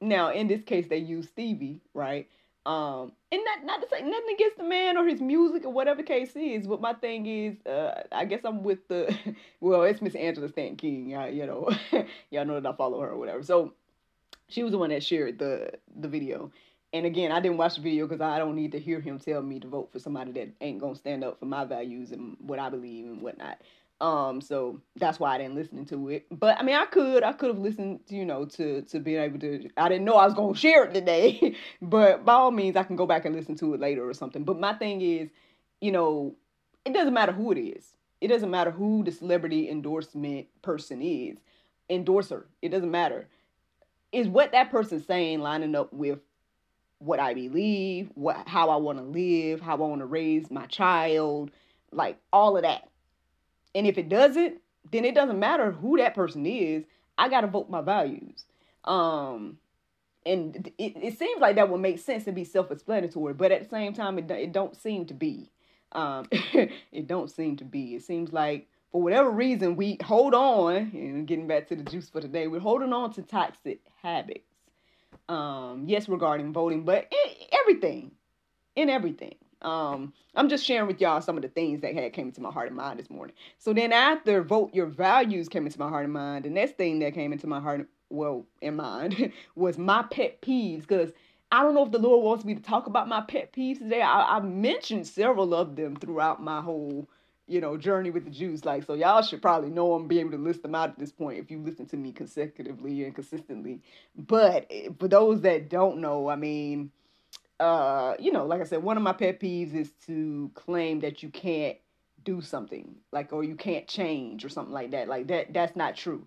now 0.00 0.32
in 0.32 0.48
this 0.48 0.62
case, 0.62 0.86
they 0.88 0.98
use 0.98 1.28
Stevie, 1.28 1.80
right? 1.94 2.28
Um, 2.66 3.12
and 3.32 3.40
not 3.44 3.64
not 3.64 3.80
to 3.82 3.88
say 3.88 4.02
nothing 4.02 4.34
against 4.34 4.58
the 4.58 4.64
man 4.64 4.98
or 4.98 5.06
his 5.06 5.20
music 5.20 5.64
or 5.64 5.72
whatever 5.72 6.02
case 6.02 6.36
is, 6.36 6.66
but 6.66 6.80
my 6.80 6.92
thing 6.92 7.26
is, 7.26 7.56
uh, 7.66 8.02
I 8.12 8.26
guess 8.26 8.40
I'm 8.44 8.62
with 8.62 8.86
the, 8.88 9.16
well, 9.60 9.82
it's 9.82 10.02
Miss 10.02 10.14
Angela 10.14 10.48
Stanton 10.48 10.76
King, 10.76 11.16
I, 11.16 11.30
you 11.30 11.46
know, 11.46 11.70
y'all 12.30 12.44
know 12.44 12.60
that 12.60 12.68
I 12.68 12.76
follow 12.76 13.00
her 13.00 13.10
or 13.10 13.18
whatever. 13.18 13.42
So 13.42 13.72
she 14.48 14.62
was 14.62 14.72
the 14.72 14.78
one 14.78 14.90
that 14.90 15.02
shared 15.02 15.38
the 15.38 15.70
the 15.96 16.08
video, 16.08 16.52
and 16.92 17.06
again, 17.06 17.32
I 17.32 17.40
didn't 17.40 17.56
watch 17.56 17.76
the 17.76 17.82
video 17.82 18.06
because 18.06 18.20
I 18.20 18.38
don't 18.38 18.56
need 18.56 18.72
to 18.72 18.78
hear 18.78 19.00
him 19.00 19.18
tell 19.18 19.40
me 19.40 19.58
to 19.60 19.68
vote 19.68 19.90
for 19.90 19.98
somebody 19.98 20.32
that 20.32 20.50
ain't 20.60 20.80
gonna 20.80 20.96
stand 20.96 21.24
up 21.24 21.38
for 21.38 21.46
my 21.46 21.64
values 21.64 22.12
and 22.12 22.36
what 22.40 22.58
I 22.58 22.68
believe 22.68 23.06
and 23.06 23.22
whatnot. 23.22 23.58
Um, 24.00 24.40
so 24.40 24.80
that's 24.96 25.20
why 25.20 25.34
I 25.34 25.38
didn't 25.38 25.56
listen 25.56 25.84
to 25.86 26.08
it. 26.08 26.26
But 26.30 26.58
I 26.58 26.62
mean, 26.62 26.76
I 26.76 26.86
could, 26.86 27.22
I 27.22 27.32
could 27.32 27.48
have 27.48 27.58
listened, 27.58 28.00
you 28.08 28.24
know, 28.24 28.46
to 28.46 28.82
to 28.82 28.98
being 28.98 29.20
able 29.20 29.38
to. 29.40 29.68
I 29.76 29.88
didn't 29.88 30.04
know 30.04 30.14
I 30.14 30.24
was 30.24 30.34
gonna 30.34 30.54
share 30.56 30.84
it 30.84 30.94
today, 30.94 31.54
but 31.82 32.24
by 32.24 32.34
all 32.34 32.50
means, 32.50 32.76
I 32.76 32.82
can 32.82 32.96
go 32.96 33.06
back 33.06 33.24
and 33.24 33.34
listen 33.34 33.56
to 33.56 33.74
it 33.74 33.80
later 33.80 34.08
or 34.08 34.14
something. 34.14 34.44
But 34.44 34.58
my 34.58 34.72
thing 34.74 35.02
is, 35.02 35.28
you 35.80 35.92
know, 35.92 36.34
it 36.84 36.94
doesn't 36.94 37.14
matter 37.14 37.32
who 37.32 37.52
it 37.52 37.58
is. 37.58 37.94
It 38.20 38.28
doesn't 38.28 38.50
matter 38.50 38.70
who 38.70 39.04
the 39.04 39.12
celebrity 39.12 39.70
endorsement 39.70 40.46
person 40.62 41.02
is, 41.02 41.38
endorser. 41.88 42.46
It 42.62 42.70
doesn't 42.70 42.90
matter. 42.90 43.28
Is 44.12 44.28
what 44.28 44.52
that 44.52 44.70
person's 44.70 45.06
saying 45.06 45.40
lining 45.40 45.74
up 45.74 45.92
with 45.92 46.18
what 46.98 47.20
I 47.20 47.34
believe, 47.34 48.10
what 48.14 48.48
how 48.48 48.70
I 48.70 48.76
want 48.76 48.98
to 48.98 49.04
live, 49.04 49.60
how 49.60 49.74
I 49.74 49.80
want 49.80 50.00
to 50.00 50.06
raise 50.06 50.50
my 50.50 50.66
child, 50.66 51.50
like 51.92 52.18
all 52.32 52.56
of 52.56 52.62
that 52.62 52.88
and 53.74 53.86
if 53.86 53.98
it 53.98 54.08
doesn't, 54.08 54.60
then 54.90 55.04
it 55.04 55.14
doesn't 55.14 55.38
matter 55.38 55.72
who 55.72 55.98
that 55.98 56.14
person 56.14 56.46
is. 56.46 56.84
I 57.18 57.28
got 57.28 57.42
to 57.42 57.46
vote 57.46 57.70
my 57.70 57.80
values. 57.80 58.44
Um, 58.84 59.58
and 60.26 60.70
it, 60.78 60.96
it 60.96 61.18
seems 61.18 61.40
like 61.40 61.56
that 61.56 61.68
would 61.68 61.80
make 61.80 61.98
sense 61.98 62.26
and 62.26 62.34
be 62.34 62.44
self-explanatory, 62.44 63.34
but 63.34 63.52
at 63.52 63.62
the 63.62 63.68
same 63.68 63.92
time, 63.92 64.18
it, 64.18 64.30
it 64.30 64.52
don't 64.52 64.76
seem 64.76 65.06
to 65.06 65.14
be. 65.14 65.50
Um, 65.92 66.26
it 66.30 67.06
don't 67.06 67.30
seem 67.30 67.56
to 67.56 67.64
be. 67.64 67.94
It 67.94 68.02
seems 68.02 68.32
like 68.32 68.68
for 68.92 69.02
whatever 69.02 69.30
reason, 69.30 69.76
we 69.76 69.98
hold 70.02 70.34
on, 70.34 70.74
and 70.76 71.26
getting 71.26 71.46
back 71.46 71.68
to 71.68 71.76
the 71.76 71.84
juice 71.84 72.10
for 72.10 72.20
today, 72.20 72.48
we're 72.48 72.60
holding 72.60 72.92
on 72.92 73.12
to 73.14 73.22
toxic 73.22 73.80
habits. 74.02 74.44
Um, 75.28 75.84
yes, 75.86 76.08
regarding 76.08 76.52
voting, 76.52 76.84
but 76.84 77.10
in 77.12 77.32
everything, 77.52 78.12
in 78.74 78.90
everything. 78.90 79.34
Um, 79.62 80.12
I'm 80.34 80.48
just 80.48 80.64
sharing 80.64 80.86
with 80.86 81.00
y'all 81.00 81.20
some 81.20 81.36
of 81.36 81.42
the 81.42 81.48
things 81.48 81.80
that 81.82 81.94
had 81.94 82.12
came 82.12 82.28
into 82.28 82.40
my 82.40 82.50
heart 82.50 82.68
and 82.68 82.76
mind 82.76 82.98
this 82.98 83.10
morning. 83.10 83.34
So 83.58 83.72
then 83.72 83.92
after 83.92 84.42
vote 84.42 84.74
your 84.74 84.86
values 84.86 85.48
came 85.48 85.66
into 85.66 85.78
my 85.78 85.88
heart 85.88 86.04
and 86.04 86.12
mind, 86.12 86.44
the 86.44 86.50
next 86.50 86.76
thing 86.76 86.98
that 87.00 87.14
came 87.14 87.32
into 87.32 87.46
my 87.46 87.60
heart 87.60 87.88
well, 88.10 88.44
in 88.60 88.76
mind, 88.76 89.32
was 89.54 89.78
my 89.78 90.02
pet 90.02 90.42
peeves 90.42 90.80
because 90.80 91.12
I 91.52 91.62
don't 91.62 91.74
know 91.74 91.84
if 91.84 91.92
the 91.92 91.98
Lord 91.98 92.24
wants 92.24 92.44
me 92.44 92.54
to 92.54 92.62
talk 92.62 92.86
about 92.86 93.08
my 93.08 93.20
pet 93.22 93.52
peeves 93.52 93.78
today. 93.78 94.02
I, 94.02 94.36
I 94.36 94.40
mentioned 94.40 95.06
several 95.06 95.54
of 95.54 95.76
them 95.76 95.96
throughout 95.96 96.42
my 96.42 96.60
whole, 96.60 97.08
you 97.48 97.60
know, 97.60 97.76
journey 97.76 98.10
with 98.10 98.24
the 98.24 98.30
juice. 98.30 98.64
Like, 98.64 98.84
so 98.84 98.94
y'all 98.94 99.22
should 99.22 99.42
probably 99.42 99.70
know 99.70 99.92
them, 99.96 100.06
be 100.06 100.20
able 100.20 100.30
to 100.32 100.38
list 100.38 100.62
them 100.62 100.74
out 100.74 100.90
at 100.90 100.98
this 100.98 101.12
point 101.12 101.38
if 101.38 101.50
you 101.50 101.58
listen 101.58 101.86
to 101.86 101.96
me 101.96 102.12
consecutively 102.12 103.04
and 103.04 103.14
consistently. 103.14 103.80
But 104.16 104.66
eh, 104.70 104.90
for 104.98 105.08
those 105.08 105.40
that 105.42 105.68
don't 105.68 105.98
know, 105.98 106.28
I 106.28 106.36
mean, 106.36 106.92
uh, 107.60 108.14
you 108.18 108.32
know, 108.32 108.46
like 108.46 108.60
I 108.60 108.64
said, 108.64 108.82
one 108.82 108.96
of 108.96 109.02
my 109.02 109.12
pet 109.12 109.38
peeves 109.40 109.74
is 109.74 109.92
to 110.06 110.50
claim 110.54 111.00
that 111.00 111.22
you 111.22 111.28
can't 111.28 111.76
do 112.24 112.40
something, 112.40 112.96
like, 113.12 113.32
or 113.32 113.44
you 113.44 113.54
can't 113.54 113.86
change 113.86 114.44
or 114.44 114.48
something 114.48 114.74
like 114.74 114.90
that. 114.92 115.08
Like 115.08 115.28
that, 115.28 115.52
that's 115.52 115.76
not 115.76 115.96
true. 115.96 116.26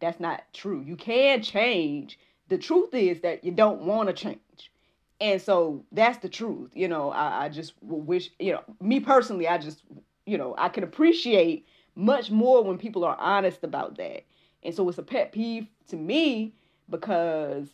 That's 0.00 0.18
not 0.20 0.42
true. 0.52 0.80
You 0.80 0.96
can 0.96 1.42
change 1.42 2.18
the 2.48 2.58
truth 2.58 2.94
is 2.94 3.20
that 3.20 3.44
you 3.44 3.52
don't 3.52 3.82
want 3.82 4.08
to 4.08 4.12
change. 4.12 4.72
And 5.20 5.40
so 5.40 5.84
that's 5.92 6.18
the 6.18 6.28
truth. 6.28 6.70
You 6.74 6.88
know, 6.88 7.10
I, 7.10 7.44
I 7.44 7.48
just 7.48 7.74
wish, 7.82 8.30
you 8.38 8.52
know, 8.52 8.62
me 8.80 9.00
personally, 9.00 9.46
I 9.46 9.58
just, 9.58 9.82
you 10.26 10.36
know, 10.36 10.54
I 10.58 10.68
can 10.68 10.82
appreciate 10.82 11.66
much 11.94 12.30
more 12.30 12.62
when 12.64 12.78
people 12.78 13.04
are 13.04 13.16
honest 13.18 13.62
about 13.62 13.96
that. 13.98 14.24
And 14.62 14.74
so 14.74 14.88
it's 14.88 14.98
a 14.98 15.02
pet 15.02 15.32
peeve 15.32 15.68
to 15.88 15.96
me 15.96 16.54
because 16.88 17.68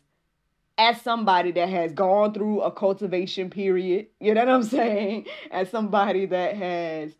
as 0.78 1.00
somebody 1.00 1.52
that 1.52 1.68
has 1.68 1.92
gone 1.92 2.34
through 2.34 2.60
a 2.60 2.70
cultivation 2.70 3.50
period, 3.50 4.06
you 4.20 4.34
know 4.34 4.44
what 4.44 4.54
I'm 4.54 4.62
saying? 4.64 5.26
As 5.50 5.70
somebody 5.70 6.26
that 6.26 6.56
has 6.56 7.12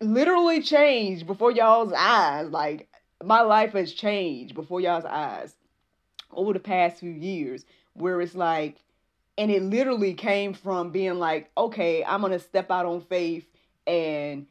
literally 0.00 0.62
changed 0.62 1.26
before 1.26 1.50
y'all's 1.50 1.92
eyes, 1.92 2.48
like 2.48 2.88
my 3.22 3.40
life 3.42 3.72
has 3.72 3.92
changed 3.92 4.54
before 4.54 4.80
y'all's 4.80 5.04
eyes 5.04 5.54
over 6.32 6.52
the 6.52 6.60
past 6.60 6.98
few 6.98 7.10
years 7.10 7.64
where 7.94 8.20
it's 8.20 8.34
like 8.34 8.78
and 9.38 9.50
it 9.50 9.62
literally 9.62 10.14
came 10.14 10.54
from 10.54 10.90
being 10.90 11.18
like 11.18 11.50
okay 11.56 12.04
i'm 12.04 12.20
gonna 12.22 12.38
step 12.38 12.70
out 12.70 12.86
on 12.86 13.00
faith 13.02 13.44
and 13.86 14.46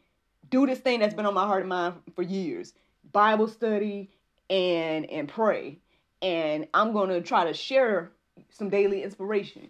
do 0.50 0.66
this 0.66 0.80
thing 0.80 1.00
that's 1.00 1.14
been 1.14 1.26
on 1.26 1.34
my 1.34 1.46
heart 1.46 1.62
and 1.62 1.70
mind 1.70 1.96
for 2.16 2.22
years 2.22 2.74
bible 3.12 3.48
study 3.48 4.10
and 4.50 5.10
and 5.10 5.28
pray 5.28 5.80
and 6.22 6.68
i'm 6.74 6.94
gonna 6.94 7.22
try 7.22 7.46
to 7.46 7.54
share 7.54 8.12
some 8.50 8.70
daily 8.70 9.04
inspiration. 9.04 9.70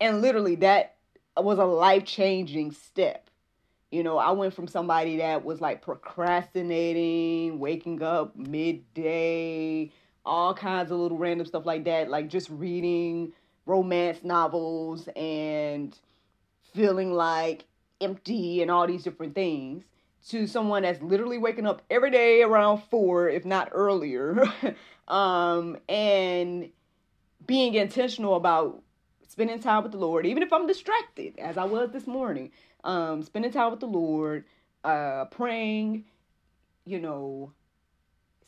And 0.00 0.20
literally 0.22 0.56
that 0.56 0.96
was 1.36 1.58
a 1.58 1.64
life-changing 1.64 2.72
step. 2.72 3.30
You 3.90 4.02
know 4.02 4.18
i 4.18 4.30
went 4.32 4.54
from 4.54 4.68
somebody 4.68 5.16
that 5.18 5.44
was 5.44 5.60
like 5.60 5.82
procrastinating 5.82 7.58
waking 7.58 8.02
up 8.02 8.36
midday 8.36 9.90
all 10.26 10.52
kinds 10.54 10.90
of 10.90 10.98
little 10.98 11.16
random 11.18 11.46
stuff 11.46 11.64
like 11.64 11.84
that, 11.84 12.10
like 12.10 12.28
just 12.28 12.50
reading 12.50 13.32
romance 13.66 14.22
novels 14.22 15.08
and 15.16 15.98
feeling 16.74 17.12
like 17.12 17.64
empty 18.00 18.62
and 18.62 18.70
all 18.70 18.86
these 18.86 19.02
different 19.02 19.34
things 19.34 19.84
to 20.28 20.46
someone 20.46 20.82
that's 20.82 21.00
literally 21.02 21.38
waking 21.38 21.66
up 21.66 21.82
every 21.90 22.10
day 22.10 22.42
around 22.42 22.82
four, 22.90 23.28
if 23.28 23.44
not 23.44 23.68
earlier, 23.72 24.44
um, 25.08 25.76
and 25.88 26.70
being 27.46 27.74
intentional 27.74 28.34
about 28.34 28.82
spending 29.26 29.60
time 29.60 29.82
with 29.82 29.92
the 29.92 29.98
Lord, 29.98 30.26
even 30.26 30.42
if 30.42 30.52
I'm 30.52 30.66
distracted, 30.66 31.38
as 31.38 31.56
I 31.56 31.64
was 31.64 31.90
this 31.92 32.06
morning, 32.06 32.50
um, 32.84 33.22
spending 33.22 33.52
time 33.52 33.70
with 33.70 33.80
the 33.80 33.86
Lord, 33.86 34.44
uh, 34.84 35.26
praying, 35.26 36.04
you 36.84 37.00
know, 37.00 37.52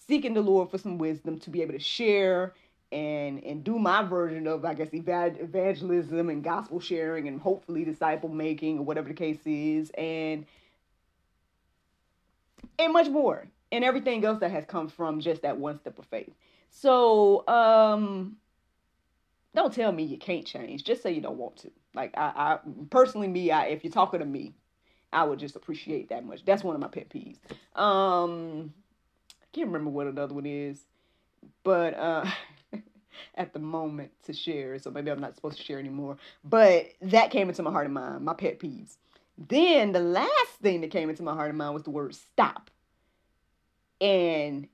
seeking 0.07 0.35
the 0.35 0.41
Lord 0.41 0.71
for 0.71 0.79
some 0.79 0.99
wisdom 0.99 1.39
to 1.41 1.51
be 1.51 1.63
able 1.63 1.75
to 1.75 1.79
share 1.79 2.55
and 2.93 3.43
and 3.45 3.63
do 3.63 3.79
my 3.79 4.03
version 4.03 4.49
of 4.49 4.65
I 4.65 4.75
guess 4.75 4.89
evangelism 4.93 6.29
and 6.29 6.43
gospel 6.43 6.81
sharing 6.81 7.29
and 7.29 7.41
hopefully 7.41 7.85
disciple 7.85 8.29
making 8.29 8.79
or 8.81 8.85
whatever 8.85 9.09
the 9.09 9.15
case 9.15 9.41
is. 9.45 9.91
And 9.91 10.47
and 12.81 12.93
much 12.93 13.09
more 13.09 13.47
and 13.73 13.85
everything 13.85 14.25
else 14.25 14.41
that 14.41 14.51
has 14.51 14.65
come 14.65 14.89
from 14.89 15.21
just 15.21 15.43
that 15.43 15.57
one 15.57 15.79
step 15.79 15.99
of 15.99 16.07
faith. 16.07 16.35
So 16.71 17.47
um 17.49 18.37
don't 19.55 19.73
tell 19.73 19.93
me 19.93 20.05
you 20.05 20.19
can't 20.19 20.47
change. 20.47 20.85
Just 20.85 21.03
say 21.03 21.13
you 21.13 21.21
don't 21.21 21.37
want 21.37 21.57
to. 21.59 21.71
Like 21.95 22.15
I, 22.17 22.33
I 22.37 22.59
personally 22.91 23.29
me, 23.29 23.51
I 23.51 23.67
if 23.67 23.85
you're 23.85 23.93
talking 23.93 24.21
to 24.21 24.27
me, 24.27 24.55
I 25.13 25.25
would 25.25 25.39
just 25.39 25.57
appreciate 25.57 26.09
that 26.11 26.25
much. 26.25 26.45
That's 26.45 26.63
one 26.65 26.75
of 26.75 26.81
my 26.81 26.89
pet 26.89 27.09
peeves. 27.09 27.39
Um 27.81 28.73
I 29.43 29.47
can't 29.53 29.67
remember 29.69 29.91
what 29.91 30.07
another 30.07 30.35
one 30.35 30.47
is, 30.47 30.85
but 31.65 31.95
uh, 31.95 32.25
at 33.35 33.53
the 33.53 33.59
moment 33.59 34.13
to 34.25 34.33
share, 34.33 34.79
so 34.79 34.91
maybe 34.91 35.11
I'm 35.11 35.21
not 35.21 35.35
supposed 35.35 35.59
to 35.59 35.65
share 35.65 35.79
anymore. 35.79 36.17
But 36.45 36.93
that 37.03 37.31
came 37.31 37.49
into 37.49 37.63
my 37.63 37.73
heart 37.73 37.87
and 37.87 37.95
mind, 37.95 38.25
my 38.25 38.35
pet 38.35 38.61
peeves. 38.61 38.97
Then 39.49 39.93
the 39.93 40.01
last 40.01 40.51
thing 40.61 40.83
that 40.83 40.91
came 40.91 41.09
into 41.09 41.23
my 41.23 41.35
heart 41.35 41.49
and 41.49 41.59
mind 41.59 41.73
was 41.73 41.83
the 41.83 41.91
word 41.91 42.15
stop. 42.15 42.71
And 44.01 44.69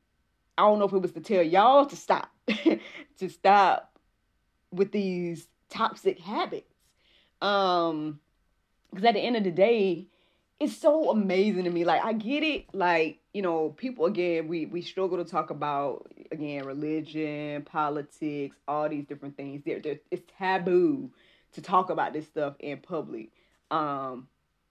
I 0.58 0.62
don't 0.62 0.78
know 0.80 0.87
if 0.87 0.92
it 0.92 0.99
was 0.99 1.12
to 1.12 1.20
tell 1.20 1.42
y'all 1.42 1.87
to 1.87 1.96
stop, 1.96 2.30
to 3.18 3.28
stop 3.28 3.99
with 4.73 4.90
these 4.90 5.46
toxic 5.70 6.18
habits. 6.18 6.75
Um, 7.40 8.20
because 8.90 9.04
at 9.04 9.14
the 9.14 9.20
end 9.20 9.37
of 9.37 9.44
the 9.44 9.50
day, 9.50 10.08
it's 10.58 10.76
so 10.76 11.11
amazing 11.11 11.64
to 11.64 11.70
me. 11.70 11.85
Like 11.85 12.02
I 12.04 12.14
get 12.14 12.42
it, 12.42 12.75
like 12.75 13.18
you 13.35 13.42
know, 13.42 13.70
people 13.70 14.06
again, 14.06 14.49
we 14.49 14.66
we 14.66 14.80
struggle 14.80 15.18
to 15.18 15.30
talk 15.30 15.50
about 15.50 16.11
again 16.32 16.64
religion, 16.64 17.62
politics, 17.62 18.56
all 18.66 18.88
these 18.88 19.04
different 19.04 19.37
things. 19.37 19.62
There, 19.64 19.80
it's 20.11 20.23
taboo 20.38 21.11
to 21.52 21.61
talk 21.61 21.90
about 21.90 22.14
this 22.14 22.26
stuff 22.26 22.54
in 22.58 22.78
public. 22.78 23.30
Um, 23.70 24.28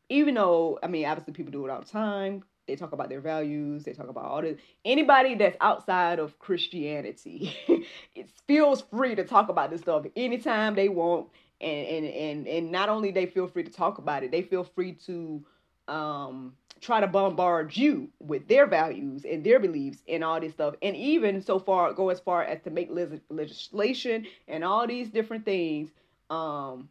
even 0.09 0.35
though 0.35 0.79
I 0.83 0.87
mean, 0.87 1.05
obviously 1.05 1.33
people 1.33 1.51
do 1.51 1.65
it 1.65 1.71
all 1.71 1.81
the 1.81 1.85
time. 1.85 2.43
They 2.67 2.75
talk 2.75 2.93
about 2.93 3.09
their 3.09 3.21
values. 3.21 3.83
They 3.83 3.93
talk 3.93 4.09
about 4.09 4.25
all 4.25 4.41
this. 4.41 4.57
Anybody 4.83 5.35
that's 5.35 5.57
outside 5.61 6.17
of 6.17 6.39
Christianity, 6.39 7.55
it 8.15 8.29
feels 8.47 8.81
free 8.81 9.13
to 9.15 9.23
talk 9.23 9.49
about 9.49 9.69
this 9.69 9.81
stuff 9.81 10.05
anytime 10.15 10.75
they 10.75 10.89
want. 10.89 11.27
And 11.61 11.87
and 11.87 12.05
and 12.05 12.47
and 12.47 12.71
not 12.71 12.89
only 12.89 13.11
they 13.11 13.27
feel 13.27 13.47
free 13.47 13.63
to 13.63 13.71
talk 13.71 13.97
about 13.97 14.23
it, 14.23 14.31
they 14.31 14.41
feel 14.41 14.63
free 14.63 14.93
to 15.05 15.45
um 15.87 16.53
try 16.81 16.99
to 16.99 17.07
bombard 17.07 17.75
you 17.75 18.09
with 18.19 18.47
their 18.47 18.67
values 18.67 19.25
and 19.25 19.43
their 19.43 19.59
beliefs 19.59 20.03
and 20.07 20.23
all 20.23 20.39
this 20.39 20.53
stuff 20.53 20.75
and 20.81 20.95
even 20.95 21.41
so 21.41 21.57
far 21.57 21.93
go 21.93 22.09
as 22.09 22.19
far 22.19 22.43
as 22.43 22.59
to 22.61 22.69
make 22.69 22.89
legislation 23.29 24.25
and 24.47 24.63
all 24.63 24.85
these 24.85 25.09
different 25.09 25.45
things 25.45 25.89
um 26.29 26.89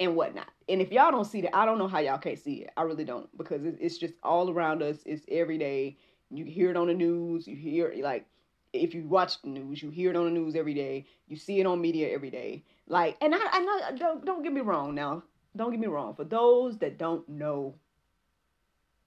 and 0.00 0.14
whatnot 0.14 0.48
and 0.68 0.80
if 0.80 0.92
y'all 0.92 1.10
don't 1.10 1.24
see 1.24 1.40
that 1.40 1.56
i 1.56 1.64
don't 1.64 1.78
know 1.78 1.88
how 1.88 1.98
y'all 1.98 2.18
can't 2.18 2.38
see 2.38 2.62
it 2.62 2.70
i 2.76 2.82
really 2.82 3.04
don't 3.04 3.28
because 3.36 3.60
it's 3.64 3.98
just 3.98 4.14
all 4.22 4.50
around 4.50 4.82
us 4.82 4.98
it's 5.04 5.24
every 5.28 5.58
day 5.58 5.96
you 6.30 6.44
hear 6.44 6.70
it 6.70 6.76
on 6.76 6.86
the 6.86 6.94
news 6.94 7.46
you 7.46 7.56
hear 7.56 7.92
like 8.02 8.26
if 8.72 8.94
you 8.94 9.06
watch 9.08 9.40
the 9.42 9.48
news 9.48 9.82
you 9.82 9.90
hear 9.90 10.10
it 10.10 10.16
on 10.16 10.24
the 10.24 10.30
news 10.30 10.54
every 10.54 10.74
day 10.74 11.04
you 11.26 11.36
see 11.36 11.58
it 11.58 11.66
on 11.66 11.80
media 11.80 12.08
every 12.12 12.30
day 12.30 12.62
like 12.86 13.16
and 13.20 13.34
i 13.34 13.38
i 13.52 13.60
know 13.60 13.80
don't, 13.96 14.24
don't 14.24 14.42
get 14.42 14.52
me 14.52 14.60
wrong 14.60 14.94
now 14.94 15.22
don't 15.58 15.70
get 15.70 15.80
me 15.80 15.86
wrong. 15.86 16.14
For 16.14 16.24
those 16.24 16.78
that 16.78 16.98
don't 16.98 17.28
know, 17.28 17.74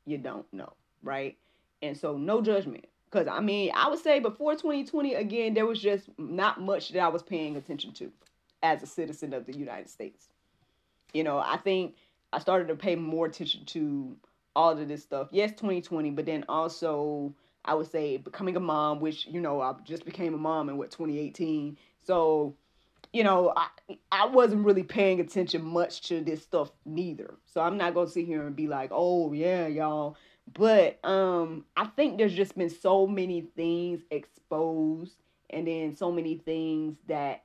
you 0.06 0.18
don't 0.18 0.52
know, 0.54 0.74
right? 1.02 1.38
And 1.82 1.98
so 1.98 2.18
no 2.18 2.42
judgment. 2.42 2.86
Because 3.10 3.28
I 3.28 3.40
mean, 3.40 3.72
I 3.74 3.90
would 3.90 4.00
say 4.00 4.20
before 4.20 4.54
2020, 4.54 5.16
again, 5.16 5.54
there 5.54 5.66
was 5.66 5.82
just 5.82 6.10
not 6.18 6.62
much 6.62 6.90
that 6.90 7.00
I 7.00 7.10
was 7.10 7.24
paying 7.24 7.56
attention 7.58 7.94
to 7.94 8.12
as 8.64 8.84
a 8.84 8.86
citizen 8.86 9.34
of 9.34 9.46
the 9.46 9.58
United 9.58 9.90
States. 9.90 10.28
You 11.14 11.24
know, 11.24 11.38
I 11.40 11.58
think 11.58 11.96
I 12.34 12.40
started 12.40 12.68
to 12.70 12.76
pay 12.76 12.96
more 12.96 13.26
attention 13.26 13.66
to 13.68 14.16
all 14.56 14.72
of 14.72 14.88
this 14.88 15.04
stuff. 15.04 15.30
Yes, 15.32 15.52
2020, 15.52 16.12
but 16.12 16.26
then 16.26 16.46
also 16.50 17.34
I 17.64 17.76
would 17.76 17.92
say 17.92 18.18
becoming 18.18 18.56
a 18.56 18.60
mom, 18.60 19.00
which, 19.00 19.28
you 19.28 19.40
know, 19.40 19.62
I 19.62 19.74
just 19.84 20.06
became 20.06 20.34
a 20.34 20.38
mom 20.38 20.70
in 20.70 20.78
what 20.78 20.92
2018. 20.92 21.78
So 22.04 22.56
you 23.14 23.24
know, 23.24 23.54
I, 23.56 23.68
I 24.12 24.26
wasn't 24.28 24.66
really 24.66 24.84
paying 24.84 25.20
attention 25.20 25.64
much 25.64 26.02
to 26.04 26.22
this 26.22 26.42
stuff 26.44 26.72
neither. 26.86 27.36
So 27.46 27.62
I'm 27.62 27.78
not 27.78 27.94
gonna 27.94 28.10
sit 28.10 28.26
here 28.26 28.46
and 28.46 28.56
be 28.56 28.68
like, 28.68 28.90
oh 28.94 29.34
yeah, 29.34 29.68
y'all. 29.68 30.16
But 30.54 31.04
um, 31.06 31.66
I 31.76 31.86
think 31.86 32.18
there's 32.18 32.34
just 32.34 32.58
been 32.58 32.70
so 32.70 33.08
many 33.08 33.42
things 33.56 34.02
exposed, 34.12 35.16
and 35.50 35.68
then 35.68 35.96
so 35.96 36.12
many 36.12 36.38
things 36.38 36.98
that, 37.08 37.44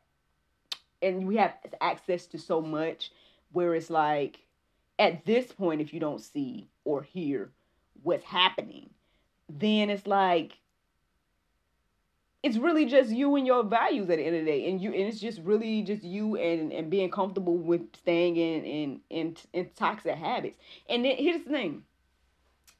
and 1.02 1.26
we 1.26 1.36
have 1.36 1.54
access 1.80 2.26
to 2.28 2.38
so 2.38 2.60
much 2.60 3.10
where 3.56 3.74
it's 3.74 3.88
like, 3.88 4.40
at 4.98 5.24
this 5.24 5.50
point, 5.50 5.80
if 5.80 5.94
you 5.94 5.98
don't 5.98 6.20
see 6.20 6.68
or 6.84 7.02
hear 7.02 7.50
what's 8.02 8.26
happening, 8.26 8.90
then 9.48 9.88
it's 9.88 10.06
like 10.06 10.58
it's 12.42 12.58
really 12.58 12.84
just 12.84 13.10
you 13.10 13.34
and 13.34 13.46
your 13.46 13.64
values 13.64 14.10
at 14.10 14.18
the 14.18 14.22
end 14.26 14.36
of 14.36 14.44
the 14.44 14.50
day. 14.50 14.68
And 14.68 14.78
you 14.78 14.92
and 14.92 15.08
it's 15.08 15.20
just 15.20 15.40
really 15.40 15.80
just 15.82 16.04
you 16.04 16.36
and 16.36 16.70
and 16.70 16.90
being 16.90 17.10
comfortable 17.10 17.56
with 17.56 17.80
staying 17.96 18.36
in 18.36 18.62
in 18.64 19.00
in, 19.08 19.36
in 19.54 19.70
toxic 19.74 20.16
habits. 20.16 20.58
And 20.90 21.06
then 21.06 21.16
here's 21.16 21.42
the 21.42 21.50
thing. 21.50 21.82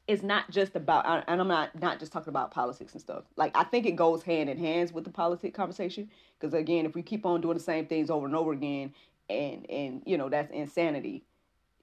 It's 0.06 0.22
not 0.22 0.50
just 0.50 0.76
about 0.76 1.24
and 1.26 1.40
i'm 1.40 1.48
not 1.48 1.80
not 1.80 1.98
just 1.98 2.12
talking 2.12 2.28
about 2.28 2.50
politics 2.50 2.92
and 2.92 3.00
stuff. 3.00 3.24
Like 3.36 3.56
i 3.56 3.64
think 3.64 3.86
it 3.86 3.96
goes 3.96 4.22
hand 4.22 4.50
in 4.50 4.58
hand 4.58 4.92
with 4.92 5.04
the 5.04 5.10
politic 5.10 5.54
conversation. 5.54 6.10
Because 6.38 6.52
again 6.52 6.84
if 6.84 6.94
we 6.94 7.02
keep 7.02 7.24
on 7.24 7.40
doing 7.40 7.56
the 7.56 7.62
same 7.62 7.86
things 7.86 8.10
over 8.10 8.26
and 8.26 8.36
over 8.36 8.52
again 8.52 8.92
and 9.28 9.68
and 9.70 10.02
you 10.06 10.16
know 10.18 10.28
that's 10.28 10.50
insanity 10.52 11.24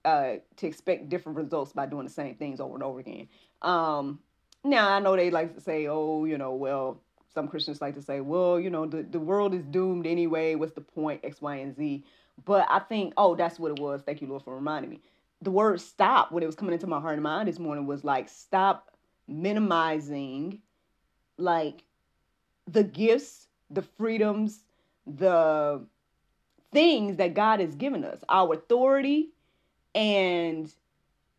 uh 0.05 0.33
to 0.57 0.67
expect 0.67 1.09
different 1.09 1.37
results 1.37 1.71
by 1.73 1.85
doing 1.85 2.05
the 2.05 2.11
same 2.11 2.35
things 2.35 2.59
over 2.59 2.75
and 2.75 2.83
over 2.83 2.99
again. 2.99 3.27
Um 3.61 4.19
now 4.63 4.89
i 4.93 4.99
know 4.99 5.15
they 5.15 5.29
like 5.29 5.53
to 5.53 5.61
say 5.61 5.87
oh 5.87 6.25
you 6.25 6.37
know 6.37 6.53
well 6.53 7.01
some 7.33 7.47
christians 7.47 7.81
like 7.81 7.95
to 7.95 8.01
say 8.01 8.21
well 8.21 8.59
you 8.59 8.69
know 8.69 8.85
the, 8.85 9.03
the 9.03 9.19
world 9.19 9.53
is 9.53 9.65
doomed 9.65 10.07
anyway 10.07 10.55
what's 10.55 10.73
the 10.73 10.81
point 10.81 11.19
x 11.23 11.41
y 11.41 11.57
and 11.57 11.75
z. 11.75 12.03
But 12.45 12.65
i 12.69 12.79
think 12.79 13.13
oh 13.17 13.35
that's 13.35 13.59
what 13.59 13.71
it 13.71 13.79
was. 13.79 14.01
Thank 14.01 14.21
you 14.21 14.27
lord 14.27 14.43
for 14.43 14.55
reminding 14.55 14.89
me. 14.89 15.01
The 15.41 15.51
word 15.51 15.81
stop 15.81 16.31
when 16.31 16.43
it 16.43 16.45
was 16.45 16.55
coming 16.55 16.73
into 16.73 16.87
my 16.87 16.99
heart 16.99 17.15
and 17.15 17.23
mind 17.23 17.49
this 17.49 17.59
morning 17.59 17.85
was 17.85 18.03
like 18.03 18.29
stop 18.29 18.89
minimizing 19.27 20.61
like 21.37 21.83
the 22.67 22.83
gifts 22.83 23.47
the 23.69 23.81
freedoms 23.81 24.63
the 25.05 25.85
things 26.73 27.17
that 27.17 27.33
god 27.33 27.59
has 27.59 27.75
given 27.75 28.03
us 28.03 28.19
our 28.29 28.53
authority 28.53 29.29
and 29.95 30.73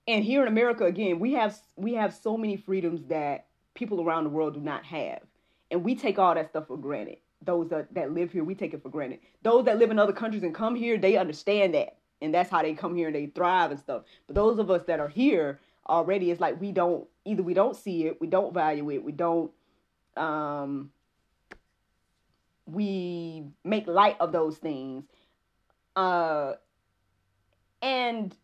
and 0.09 0.25
here 0.25 0.43
in 0.43 0.49
america 0.49 0.85
again 0.85 1.19
we 1.19 1.33
have 1.33 1.59
we 1.77 1.95
have 1.95 2.15
so 2.15 2.37
many 2.37 2.57
freedoms 2.57 3.05
that 3.07 3.47
people 3.75 4.01
around 4.01 4.25
the 4.25 4.31
world 4.31 4.55
do 4.55 4.61
not 4.61 4.85
have 4.85 5.21
and 5.71 5.85
we 5.85 5.95
take 5.95 6.19
all 6.19 6.35
that 6.35 6.49
stuff 6.51 6.67
for 6.69 6.77
granted 6.77 7.19
those 7.43 7.69
that, 7.69 7.93
that 7.93 8.13
live 8.13 8.33
here 8.33 8.45
we 8.45 8.55
take 8.55 8.73
it 8.73 8.83
for 8.83 8.89
granted 8.89 9.19
those 9.43 9.65
that 9.65 9.79
live 9.79 9.91
in 9.91 9.99
other 9.99 10.13
countries 10.13 10.43
and 10.43 10.55
come 10.55 10.75
here 10.75 10.97
they 10.97 11.17
understand 11.17 11.75
that 11.75 11.99
and 12.25 12.35
that's 12.35 12.51
how 12.51 12.63
they 12.63 12.73
come 12.75 12.95
here 12.95 13.09
and 13.09 13.15
they 13.15 13.27
thrive 13.27 13.71
and 13.71 13.79
stuff. 13.79 14.03
But 14.27 14.35
those 14.35 14.59
of 14.59 14.71
us 14.71 14.83
that 14.87 14.99
are 14.99 15.09
here 15.09 15.61
already, 15.89 16.31
it's 16.31 16.41
like 16.41 16.61
we 16.61 16.73
don't 16.73 17.07
either 17.25 17.43
we 17.43 17.55
don't 17.55 17.77
see 17.77 18.07
it, 18.07 18.21
we 18.21 18.27
don't 18.27 18.55
value 18.55 18.91
it, 18.91 19.05
we 19.05 19.13
don't 19.13 19.53
um 20.17 20.91
we 22.67 23.45
make 23.63 23.87
light 23.87 24.17
of 24.21 24.33
those 24.33 24.57
things. 24.57 25.05
Uh 25.97 26.55
and 27.83 28.35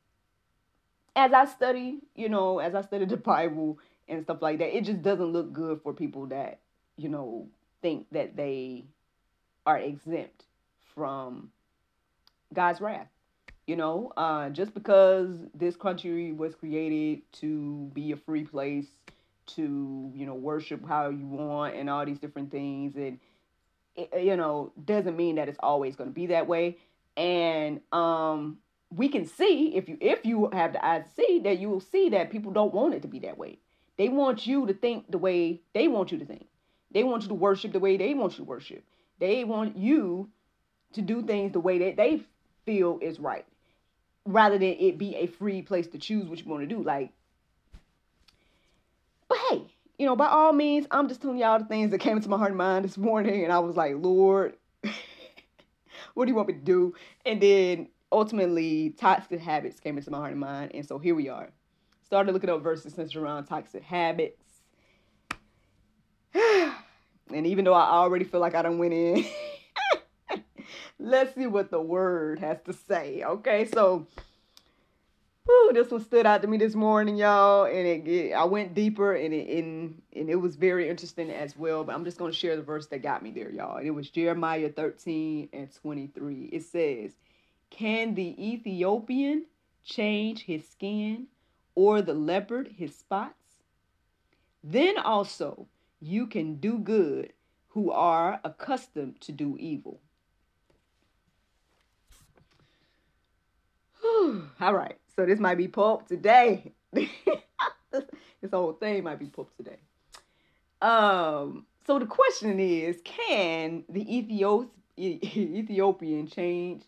as 1.16 1.32
I 1.32 1.44
study, 1.46 1.98
you 2.14 2.28
know, 2.28 2.58
as 2.58 2.74
I 2.74 2.82
study 2.82 3.04
the 3.04 3.16
Bible 3.32 3.78
and 4.08 4.22
stuff 4.22 4.42
like 4.42 4.58
that, 4.58 4.76
it 4.76 4.84
just 4.84 5.02
doesn't 5.02 5.32
look 5.32 5.52
good 5.52 5.80
for 5.82 5.92
people 5.92 6.26
that, 6.26 6.60
you 6.96 7.08
know, 7.08 7.48
think 7.82 8.06
that 8.12 8.36
they 8.36 8.84
are 9.66 9.78
exempt 9.78 10.44
from 10.94 11.50
God's 12.52 12.80
wrath. 12.80 13.08
You 13.66 13.76
know, 13.76 14.12
uh, 14.16 14.50
just 14.50 14.74
because 14.74 15.28
this 15.54 15.76
country 15.76 16.32
was 16.32 16.56
created 16.56 17.22
to 17.34 17.90
be 17.94 18.10
a 18.10 18.16
free 18.16 18.42
place 18.42 18.88
to, 19.54 20.10
you 20.12 20.26
know, 20.26 20.34
worship 20.34 20.86
how 20.86 21.10
you 21.10 21.26
want 21.26 21.76
and 21.76 21.88
all 21.88 22.04
these 22.04 22.18
different 22.18 22.50
things, 22.50 22.96
and 22.96 23.20
it, 23.94 24.10
you 24.24 24.36
know, 24.36 24.72
doesn't 24.84 25.16
mean 25.16 25.36
that 25.36 25.48
it's 25.48 25.58
always 25.62 25.94
going 25.94 26.10
to 26.10 26.14
be 26.14 26.26
that 26.26 26.48
way. 26.48 26.78
And 27.20 27.82
um, 27.92 28.56
we 28.88 29.10
can 29.10 29.26
see 29.26 29.76
if 29.76 29.90
you 29.90 29.98
if 30.00 30.24
you 30.24 30.48
have 30.54 30.72
the 30.72 30.82
eyes 30.82 31.04
to 31.04 31.10
see 31.22 31.40
that 31.40 31.58
you 31.58 31.68
will 31.68 31.80
see 31.80 32.08
that 32.08 32.30
people 32.30 32.50
don't 32.50 32.72
want 32.72 32.94
it 32.94 33.02
to 33.02 33.08
be 33.08 33.18
that 33.20 33.36
way. 33.36 33.58
They 33.98 34.08
want 34.08 34.46
you 34.46 34.66
to 34.66 34.72
think 34.72 35.10
the 35.10 35.18
way 35.18 35.60
they 35.74 35.86
want 35.86 36.12
you 36.12 36.18
to 36.18 36.24
think. 36.24 36.46
They 36.90 37.04
want 37.04 37.24
you 37.24 37.28
to 37.28 37.34
worship 37.34 37.72
the 37.72 37.78
way 37.78 37.98
they 37.98 38.14
want 38.14 38.32
you 38.32 38.44
to 38.44 38.48
worship. 38.48 38.84
They 39.18 39.44
want 39.44 39.76
you 39.76 40.30
to 40.94 41.02
do 41.02 41.22
things 41.22 41.52
the 41.52 41.60
way 41.60 41.78
that 41.80 41.98
they 41.98 42.22
feel 42.64 42.98
is 43.02 43.20
right 43.20 43.44
rather 44.24 44.56
than 44.56 44.76
it 44.78 44.96
be 44.96 45.14
a 45.16 45.26
free 45.26 45.60
place 45.60 45.88
to 45.88 45.98
choose 45.98 46.26
what 46.26 46.38
you 46.42 46.50
want 46.50 46.66
to 46.66 46.74
do. 46.74 46.82
Like, 46.82 47.10
but 49.28 49.36
hey, 49.50 49.66
you 49.98 50.06
know, 50.06 50.16
by 50.16 50.28
all 50.28 50.54
means, 50.54 50.86
I'm 50.90 51.06
just 51.06 51.20
telling 51.20 51.36
y'all 51.36 51.58
the 51.58 51.66
things 51.66 51.90
that 51.90 51.98
came 51.98 52.16
into 52.16 52.30
my 52.30 52.38
heart 52.38 52.52
and 52.52 52.58
mind 52.58 52.86
this 52.86 52.96
morning, 52.96 53.44
and 53.44 53.52
I 53.52 53.58
was 53.58 53.76
like, 53.76 53.92
Lord, 53.98 54.54
what 56.20 56.26
do 56.26 56.32
you 56.32 56.36
want 56.36 56.48
me 56.48 56.54
to 56.54 56.60
do? 56.60 56.92
And 57.24 57.40
then 57.40 57.88
ultimately, 58.12 58.90
toxic 58.90 59.40
habits 59.40 59.80
came 59.80 59.96
into 59.96 60.10
my 60.10 60.18
heart 60.18 60.32
and 60.32 60.40
mind, 60.40 60.72
and 60.74 60.86
so 60.86 60.98
here 60.98 61.14
we 61.14 61.30
are. 61.30 61.48
Started 62.04 62.32
looking 62.32 62.50
up 62.50 62.62
verses 62.62 62.92
centered 62.92 63.22
around 63.22 63.46
toxic 63.46 63.82
habits. 63.82 64.44
and 66.34 67.46
even 67.46 67.64
though 67.64 67.72
I 67.72 67.92
already 67.92 68.26
feel 68.26 68.38
like 68.40 68.54
I 68.54 68.60
don't 68.60 68.76
went 68.76 68.92
in 68.92 69.24
Let's 70.98 71.34
see 71.34 71.46
what 71.46 71.70
the 71.70 71.80
word 71.80 72.38
has 72.40 72.58
to 72.66 72.74
say. 72.74 73.22
Okay, 73.24 73.64
so 73.64 74.06
this 75.72 75.90
one 75.90 76.00
stood 76.00 76.26
out 76.26 76.42
to 76.42 76.48
me 76.48 76.58
this 76.58 76.74
morning, 76.74 77.16
y'all, 77.16 77.64
and 77.64 77.86
it, 77.86 78.06
it 78.06 78.32
I 78.32 78.44
went 78.44 78.74
deeper 78.74 79.14
and 79.14 79.32
it 79.32 79.58
and, 79.58 80.00
and 80.14 80.28
it 80.28 80.36
was 80.36 80.56
very 80.56 80.88
interesting 80.88 81.30
as 81.30 81.56
well. 81.56 81.84
But 81.84 81.94
I'm 81.94 82.04
just 82.04 82.18
gonna 82.18 82.32
share 82.32 82.56
the 82.56 82.62
verse 82.62 82.86
that 82.88 83.02
got 83.02 83.22
me 83.22 83.30
there, 83.30 83.50
y'all. 83.50 83.76
And 83.76 83.86
it 83.86 83.92
was 83.92 84.10
Jeremiah 84.10 84.68
13 84.68 85.48
and 85.52 85.72
23. 85.72 86.50
It 86.52 86.64
says, 86.64 87.12
Can 87.70 88.14
the 88.14 88.34
Ethiopian 88.52 89.46
change 89.84 90.42
his 90.42 90.68
skin 90.68 91.26
or 91.74 92.02
the 92.02 92.14
leopard 92.14 92.74
his 92.76 92.94
spots? 92.94 93.56
Then 94.62 94.98
also 94.98 95.66
you 96.00 96.26
can 96.26 96.56
do 96.56 96.78
good 96.78 97.32
who 97.68 97.90
are 97.92 98.40
accustomed 98.44 99.20
to 99.22 99.32
do 99.32 99.56
evil. 99.58 100.00
All 104.04 104.74
right. 104.74 104.99
So 105.16 105.26
this 105.26 105.40
might 105.40 105.56
be 105.56 105.68
pulp 105.68 106.08
today. 106.08 106.72
this 106.92 107.08
whole 108.52 108.72
thing 108.72 109.04
might 109.04 109.18
be 109.18 109.26
pulp 109.26 109.50
today. 109.56 109.78
Um. 110.80 111.66
So 111.86 111.98
the 111.98 112.06
question 112.06 112.60
is, 112.60 113.00
can 113.04 113.84
the 113.88 114.04
Ethiop- 114.04 114.68
Ethiopian 114.98 116.26
change 116.28 116.82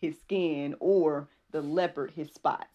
his 0.00 0.18
skin 0.18 0.74
or 0.80 1.28
the 1.52 1.60
leopard 1.60 2.10
his 2.10 2.30
spots? 2.32 2.66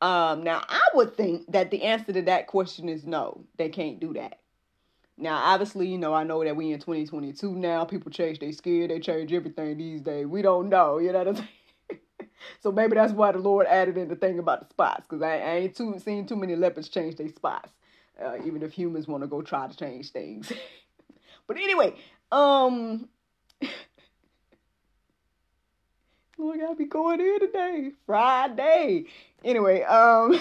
Um, 0.00 0.42
now, 0.42 0.64
I 0.68 0.82
would 0.94 1.16
think 1.16 1.50
that 1.52 1.70
the 1.70 1.84
answer 1.84 2.12
to 2.12 2.22
that 2.22 2.48
question 2.48 2.88
is 2.88 3.06
no, 3.06 3.44
they 3.56 3.68
can't 3.68 4.00
do 4.00 4.12
that. 4.14 4.40
Now, 5.16 5.36
obviously, 5.36 5.86
you 5.86 5.98
know, 5.98 6.12
I 6.12 6.24
know 6.24 6.42
that 6.42 6.56
we 6.56 6.72
in 6.72 6.80
2022 6.80 7.54
now. 7.54 7.84
People 7.84 8.10
change 8.10 8.40
their 8.40 8.50
skin, 8.50 8.88
they 8.88 8.98
change 8.98 9.32
everything 9.32 9.78
these 9.78 10.00
days. 10.00 10.26
We 10.26 10.42
don't 10.42 10.68
know, 10.68 10.98
you 10.98 11.12
know 11.12 11.18
what 11.18 11.28
I'm 11.28 11.36
saying? 11.36 11.48
So 12.60 12.72
maybe 12.72 12.94
that's 12.94 13.12
why 13.12 13.32
the 13.32 13.38
Lord 13.38 13.66
added 13.66 13.96
in 13.96 14.08
the 14.08 14.16
thing 14.16 14.38
about 14.38 14.60
the 14.60 14.66
spots, 14.68 15.06
because 15.08 15.22
I, 15.22 15.38
I, 15.38 15.56
ain't 15.58 15.76
too 15.76 15.98
seen 15.98 16.26
too 16.26 16.36
many 16.36 16.56
leopards 16.56 16.88
change 16.88 17.16
their 17.16 17.28
spots, 17.28 17.70
uh, 18.22 18.36
even 18.44 18.62
if 18.62 18.72
humans 18.72 19.08
want 19.08 19.22
to 19.22 19.26
go 19.26 19.42
try 19.42 19.66
to 19.66 19.76
change 19.76 20.10
things. 20.10 20.52
but 21.46 21.56
anyway, 21.56 21.94
um, 22.30 23.08
Lord 26.38 26.60
got 26.60 26.78
be 26.78 26.86
going 26.86 27.20
in 27.20 27.40
today, 27.40 27.92
Friday. 28.06 29.04
Anyway, 29.44 29.82
um, 29.82 30.40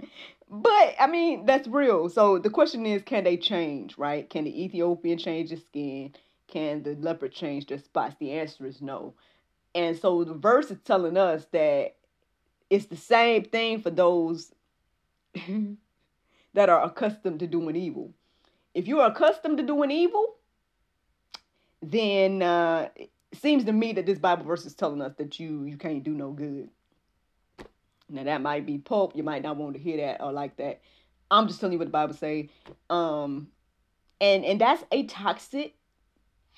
but 0.50 0.94
I 0.98 1.06
mean 1.06 1.46
that's 1.46 1.68
real. 1.68 2.08
So 2.08 2.38
the 2.38 2.50
question 2.50 2.84
is, 2.86 3.02
can 3.02 3.24
they 3.24 3.36
change? 3.36 3.96
Right? 3.96 4.28
Can 4.28 4.44
the 4.44 4.64
Ethiopian 4.64 5.18
change 5.18 5.50
his 5.50 5.62
skin? 5.62 6.14
Can 6.48 6.82
the 6.82 6.96
leopard 6.96 7.32
change 7.32 7.66
their 7.66 7.78
spots? 7.78 8.16
The 8.18 8.32
answer 8.32 8.66
is 8.66 8.80
no. 8.80 9.14
And 9.74 9.96
so 9.96 10.24
the 10.24 10.34
verse 10.34 10.70
is 10.70 10.78
telling 10.84 11.16
us 11.16 11.46
that 11.52 11.96
it's 12.70 12.86
the 12.86 12.96
same 12.96 13.44
thing 13.44 13.80
for 13.80 13.90
those 13.90 14.52
that 16.54 16.68
are 16.68 16.84
accustomed 16.84 17.40
to 17.40 17.46
doing 17.46 17.76
evil. 17.76 18.12
If 18.74 18.88
you 18.88 19.00
are 19.00 19.10
accustomed 19.10 19.58
to 19.58 19.62
doing 19.62 19.90
evil, 19.90 20.36
then 21.82 22.42
uh, 22.42 22.88
it 22.96 23.10
seems 23.34 23.64
to 23.64 23.72
me 23.72 23.92
that 23.92 24.06
this 24.06 24.18
Bible 24.18 24.44
verse 24.44 24.66
is 24.66 24.74
telling 24.74 25.02
us 25.02 25.14
that 25.18 25.38
you 25.38 25.64
you 25.64 25.76
can't 25.76 26.02
do 26.02 26.12
no 26.12 26.32
good. 26.32 26.68
Now 28.08 28.24
that 28.24 28.40
might 28.40 28.66
be 28.66 28.78
pulp. 28.78 29.14
You 29.14 29.22
might 29.22 29.42
not 29.42 29.56
want 29.56 29.74
to 29.74 29.80
hear 29.80 29.98
that 29.98 30.22
or 30.22 30.32
like 30.32 30.56
that. 30.56 30.80
I'm 31.30 31.46
just 31.46 31.60
telling 31.60 31.74
you 31.74 31.78
what 31.78 31.86
the 31.86 31.92
Bible 31.92 32.14
say. 32.14 32.48
Um, 32.88 33.48
and 34.20 34.44
and 34.44 34.60
that's 34.60 34.82
a 34.90 35.04
toxic 35.04 35.74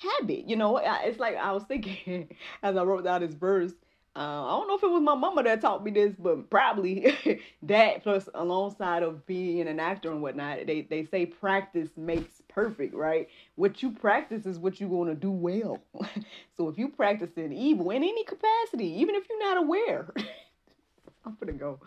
habit. 0.01 0.47
You 0.47 0.55
know, 0.55 0.77
it's 0.77 1.19
like 1.19 1.35
I 1.35 1.51
was 1.51 1.63
thinking 1.63 2.29
as 2.63 2.75
I 2.75 2.83
wrote 2.83 3.03
down 3.03 3.21
this 3.21 3.33
verse. 3.33 3.73
Uh, 4.13 4.19
I 4.45 4.49
don't 4.49 4.67
know 4.67 4.75
if 4.75 4.83
it 4.83 4.89
was 4.89 5.01
my 5.01 5.15
mama 5.15 5.41
that 5.43 5.61
taught 5.61 5.85
me 5.85 5.91
this, 5.91 6.13
but 6.19 6.49
probably 6.49 7.15
that 7.63 8.03
plus 8.03 8.27
alongside 8.35 9.03
of 9.03 9.25
being 9.25 9.69
an 9.69 9.79
actor 9.79 10.11
and 10.11 10.21
whatnot, 10.21 10.67
they, 10.67 10.81
they 10.81 11.05
say 11.05 11.25
practice 11.25 11.87
makes 11.95 12.41
perfect, 12.49 12.93
right? 12.93 13.29
What 13.55 13.81
you 13.81 13.91
practice 13.91 14.45
is 14.45 14.59
what 14.59 14.81
you're 14.81 14.89
going 14.89 15.07
to 15.07 15.15
do 15.15 15.31
well. 15.31 15.79
so 16.57 16.67
if 16.67 16.77
you 16.77 16.89
practice 16.89 17.29
in 17.37 17.53
evil 17.53 17.89
in 17.91 18.03
any 18.03 18.25
capacity, 18.25 18.99
even 18.99 19.15
if 19.15 19.23
you're 19.29 19.39
not 19.39 19.63
aware, 19.63 20.11
I'm 21.25 21.37
going 21.39 21.53
to 21.53 21.59
go. 21.59 21.79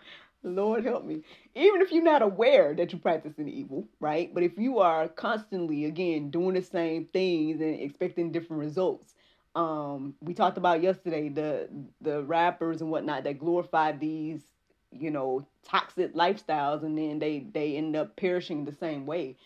Lord 0.50 0.84
help 0.84 1.04
me. 1.04 1.22
Even 1.54 1.82
if 1.82 1.92
you're 1.92 2.02
not 2.02 2.22
aware 2.22 2.74
that 2.74 2.92
you're 2.92 3.00
practicing 3.00 3.48
evil, 3.48 3.88
right? 4.00 4.32
But 4.32 4.42
if 4.42 4.58
you 4.58 4.78
are 4.78 5.08
constantly, 5.08 5.84
again, 5.86 6.30
doing 6.30 6.54
the 6.54 6.62
same 6.62 7.06
things 7.06 7.60
and 7.60 7.80
expecting 7.80 8.32
different 8.32 8.60
results, 8.60 9.14
um, 9.54 10.14
we 10.20 10.34
talked 10.34 10.58
about 10.58 10.82
yesterday 10.82 11.28
the 11.28 11.68
the 12.00 12.24
rappers 12.24 12.80
and 12.80 12.90
whatnot 12.90 13.24
that 13.24 13.38
glorify 13.38 13.92
these, 13.92 14.42
you 14.90 15.10
know, 15.10 15.46
toxic 15.64 16.14
lifestyles 16.14 16.82
and 16.82 16.98
then 16.98 17.18
they 17.18 17.46
they 17.52 17.76
end 17.76 17.96
up 17.96 18.16
perishing 18.16 18.64
the 18.64 18.72
same 18.72 19.06
way. 19.06 19.36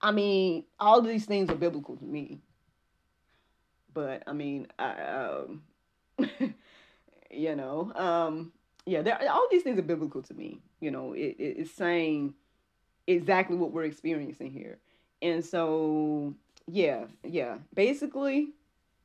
I 0.00 0.12
mean, 0.12 0.64
all 0.80 1.02
these 1.02 1.26
things 1.26 1.50
are 1.50 1.56
biblical 1.56 1.96
to 1.96 2.04
me. 2.04 2.40
But 3.92 4.22
I 4.26 4.32
mean, 4.32 4.68
I, 4.78 4.92
um, 5.02 5.62
you 7.30 7.56
know, 7.56 7.92
um, 7.94 8.52
yeah, 8.88 9.28
all 9.30 9.46
these 9.50 9.62
things 9.62 9.78
are 9.78 9.82
biblical 9.82 10.22
to 10.22 10.34
me. 10.34 10.60
You 10.80 10.90
know, 10.90 11.12
it, 11.12 11.36
it, 11.38 11.56
it's 11.58 11.70
saying 11.70 12.34
exactly 13.06 13.56
what 13.56 13.72
we're 13.72 13.84
experiencing 13.84 14.50
here. 14.50 14.78
And 15.20 15.44
so, 15.44 16.34
yeah, 16.66 17.04
yeah. 17.22 17.58
Basically, 17.74 18.50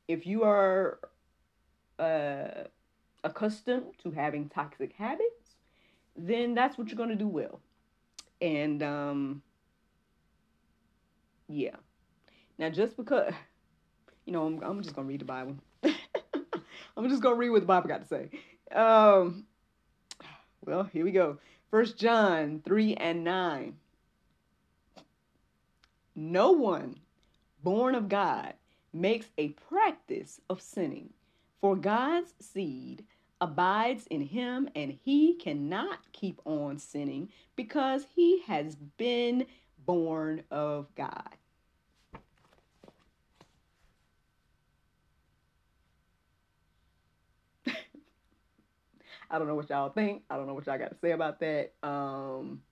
if 0.08 0.26
you 0.26 0.44
are 0.44 0.98
uh, 1.98 2.64
accustomed 3.24 3.98
to 4.02 4.10
having 4.10 4.48
toxic 4.48 4.94
habits, 4.94 5.56
then 6.16 6.54
that's 6.54 6.78
what 6.78 6.88
you're 6.88 6.96
going 6.96 7.10
to 7.10 7.14
do 7.14 7.28
well. 7.28 7.60
And 8.40 8.82
um, 8.82 9.42
yeah. 11.48 11.76
Now, 12.58 12.70
just 12.70 12.96
because, 12.96 13.34
you 14.24 14.32
know, 14.32 14.46
I'm, 14.46 14.62
I'm 14.62 14.82
just 14.82 14.94
going 14.94 15.06
to 15.06 15.12
read 15.12 15.20
the 15.20 15.26
Bible. 15.26 15.56
I'm 16.96 17.08
just 17.10 17.22
going 17.22 17.34
to 17.34 17.38
read 17.38 17.50
what 17.50 17.60
the 17.60 17.66
Bible 17.66 17.88
got 17.88 18.02
to 18.02 18.06
say. 18.06 18.30
Um, 18.74 19.44
well, 20.66 20.84
here 20.84 21.04
we 21.04 21.12
go. 21.12 21.38
First 21.70 21.98
John 21.98 22.62
3 22.64 22.94
and 22.94 23.24
9. 23.24 23.76
No 26.14 26.52
one 26.52 26.96
born 27.62 27.94
of 27.94 28.08
God 28.08 28.54
makes 28.92 29.26
a 29.36 29.48
practice 29.48 30.40
of 30.48 30.60
sinning, 30.60 31.10
for 31.60 31.74
God's 31.74 32.34
seed 32.40 33.04
abides 33.40 34.06
in 34.06 34.22
him, 34.22 34.68
and 34.74 34.96
he 35.04 35.34
cannot 35.34 36.12
keep 36.12 36.40
on 36.44 36.78
sinning 36.78 37.28
because 37.56 38.06
he 38.14 38.42
has 38.42 38.76
been 38.96 39.46
born 39.84 40.44
of 40.50 40.94
God. 40.94 41.36
I 49.30 49.38
don't 49.38 49.48
know 49.48 49.54
what 49.54 49.70
y'all 49.70 49.90
think. 49.90 50.22
I 50.30 50.36
don't 50.36 50.46
know 50.46 50.54
what 50.54 50.66
y'all 50.66 50.78
got 50.78 50.90
to 50.90 50.96
say 51.00 51.12
about 51.12 51.40
that. 51.40 51.72
Um, 51.82 52.62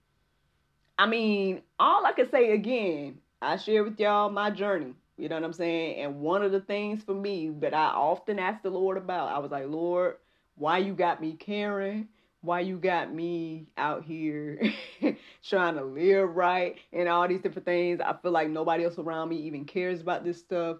I 0.98 1.06
mean, 1.06 1.62
all 1.78 2.04
I 2.06 2.12
can 2.12 2.30
say 2.30 2.52
again, 2.52 3.18
I 3.40 3.56
share 3.56 3.84
with 3.84 3.98
y'all 3.98 4.30
my 4.30 4.50
journey. 4.50 4.94
You 5.16 5.28
know 5.28 5.36
what 5.36 5.44
I'm 5.44 5.52
saying? 5.52 6.00
And 6.00 6.20
one 6.20 6.42
of 6.42 6.52
the 6.52 6.60
things 6.60 7.02
for 7.02 7.14
me 7.14 7.50
that 7.60 7.74
I 7.74 7.86
often 7.86 8.38
ask 8.38 8.62
the 8.62 8.70
Lord 8.70 8.96
about, 8.96 9.28
I 9.28 9.38
was 9.38 9.50
like, 9.50 9.66
Lord, 9.68 10.16
why 10.56 10.78
you 10.78 10.94
got 10.94 11.20
me 11.20 11.34
caring? 11.34 12.08
Why 12.40 12.60
you 12.60 12.76
got 12.76 13.12
me 13.14 13.68
out 13.76 14.04
here 14.04 14.60
trying 15.48 15.76
to 15.76 15.84
live 15.84 16.34
right 16.34 16.76
and 16.92 17.08
all 17.08 17.28
these 17.28 17.40
different 17.40 17.66
things? 17.66 18.00
I 18.00 18.14
feel 18.20 18.32
like 18.32 18.48
nobody 18.48 18.84
else 18.84 18.98
around 18.98 19.28
me 19.28 19.36
even 19.42 19.64
cares 19.64 20.00
about 20.00 20.24
this 20.24 20.38
stuff. 20.38 20.78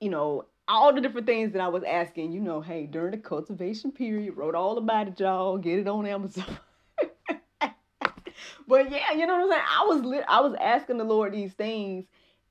You 0.00 0.10
know, 0.10 0.46
all 0.66 0.92
the 0.94 1.00
different 1.00 1.26
things 1.26 1.52
that 1.52 1.60
I 1.60 1.68
was 1.68 1.82
asking, 1.82 2.32
you 2.32 2.40
know, 2.40 2.60
hey, 2.60 2.86
during 2.86 3.10
the 3.10 3.18
cultivation 3.18 3.92
period, 3.92 4.36
wrote 4.36 4.54
all 4.54 4.78
about 4.78 5.08
it, 5.08 5.20
y'all. 5.20 5.58
Get 5.58 5.78
it 5.78 5.88
on 5.88 6.06
Amazon. 6.06 6.58
but 7.60 8.90
yeah, 8.90 9.12
you 9.12 9.26
know 9.26 9.34
what 9.34 9.44
I'm 9.44 9.50
saying? 9.50 9.62
I 9.68 9.84
was 9.86 10.02
li- 10.04 10.24
I 10.26 10.40
was 10.40 10.54
asking 10.60 10.98
the 10.98 11.04
Lord 11.04 11.32
these 11.32 11.52
things, 11.52 12.06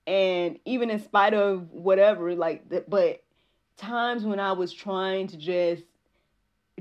and 0.05 0.59
even 0.65 0.89
in 0.89 1.01
spite 1.01 1.33
of 1.33 1.71
whatever, 1.71 2.35
like, 2.35 2.69
th- 2.69 2.85
but 2.87 3.23
times 3.77 4.23
when 4.23 4.39
I 4.39 4.51
was 4.51 4.71
trying 4.71 5.27
to 5.27 5.37
just 5.37 5.83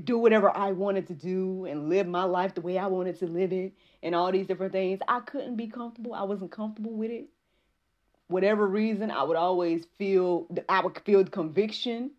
do 0.03 0.17
whatever 0.17 0.55
I 0.55 0.71
wanted 0.71 1.07
to 1.07 1.13
do 1.13 1.65
and 1.65 1.89
live 1.89 2.07
my 2.07 2.23
life 2.23 2.55
the 2.55 2.61
way 2.61 2.77
I 2.77 2.87
wanted 2.87 3.17
to 3.19 3.27
live 3.27 3.51
it, 3.53 3.73
and 4.03 4.13
all 4.13 4.31
these 4.31 4.47
different 4.47 4.71
things, 4.71 4.99
I 5.07 5.19
couldn't 5.21 5.55
be 5.55 5.67
comfortable. 5.67 6.13
I 6.13 6.23
wasn't 6.23 6.51
comfortable 6.51 6.93
with 6.93 7.09
it 7.09 7.27
whatever 8.33 8.67
reason, 8.67 9.11
I 9.11 9.23
would 9.23 9.37
always 9.37 9.85
feel 9.99 10.47
I 10.67 10.81
would 10.81 10.99
feel 11.05 11.23
conviction 11.23 12.11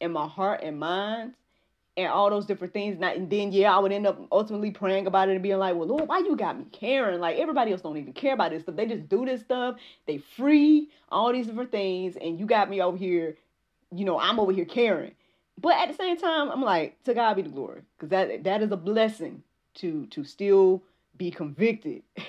in 0.00 0.12
my 0.12 0.28
heart 0.28 0.60
and 0.62 0.78
mind 0.78 1.32
and 1.96 2.08
all 2.08 2.28
those 2.28 2.44
different 2.44 2.74
things. 2.74 2.98
And, 3.00 3.30
then 3.30 3.50
yeah, 3.50 3.74
I 3.74 3.78
would 3.78 3.90
end 3.90 4.06
up 4.06 4.20
ultimately 4.30 4.70
praying 4.70 5.06
about 5.06 5.30
it 5.30 5.32
and 5.32 5.42
being 5.42 5.58
like, 5.58 5.74
well, 5.74 5.88
Lord, 5.88 6.06
why 6.06 6.18
you 6.18 6.36
got 6.36 6.58
me 6.58 6.66
caring? 6.70 7.18
Like 7.18 7.38
everybody 7.38 7.72
else 7.72 7.80
don't 7.80 7.96
even 7.96 8.12
care 8.12 8.34
about 8.34 8.50
this 8.50 8.62
stuff. 8.62 8.76
They 8.76 8.86
just 8.86 9.08
do 9.08 9.24
this 9.24 9.40
stuff. 9.40 9.76
They 10.06 10.18
free 10.18 10.90
all 11.08 11.32
these 11.32 11.46
different 11.46 11.72
things, 11.72 12.16
and 12.16 12.38
you 12.38 12.44
got 12.46 12.68
me 12.68 12.82
over 12.82 12.98
here. 12.98 13.36
You 13.90 14.04
know, 14.04 14.20
I'm 14.20 14.38
over 14.38 14.52
here 14.52 14.66
caring. 14.66 15.12
But 15.58 15.78
at 15.78 15.88
the 15.88 15.94
same 15.94 16.18
time, 16.18 16.50
I'm 16.50 16.62
like, 16.62 17.02
to 17.04 17.14
God 17.14 17.34
be 17.34 17.42
the 17.42 17.48
glory, 17.48 17.82
because 17.96 18.10
that 18.10 18.44
that 18.44 18.60
is 18.60 18.70
a 18.70 18.76
blessing 18.76 19.42
to 19.76 20.06
to 20.06 20.24
still 20.24 20.82
be 21.16 21.30
convicted 21.30 22.02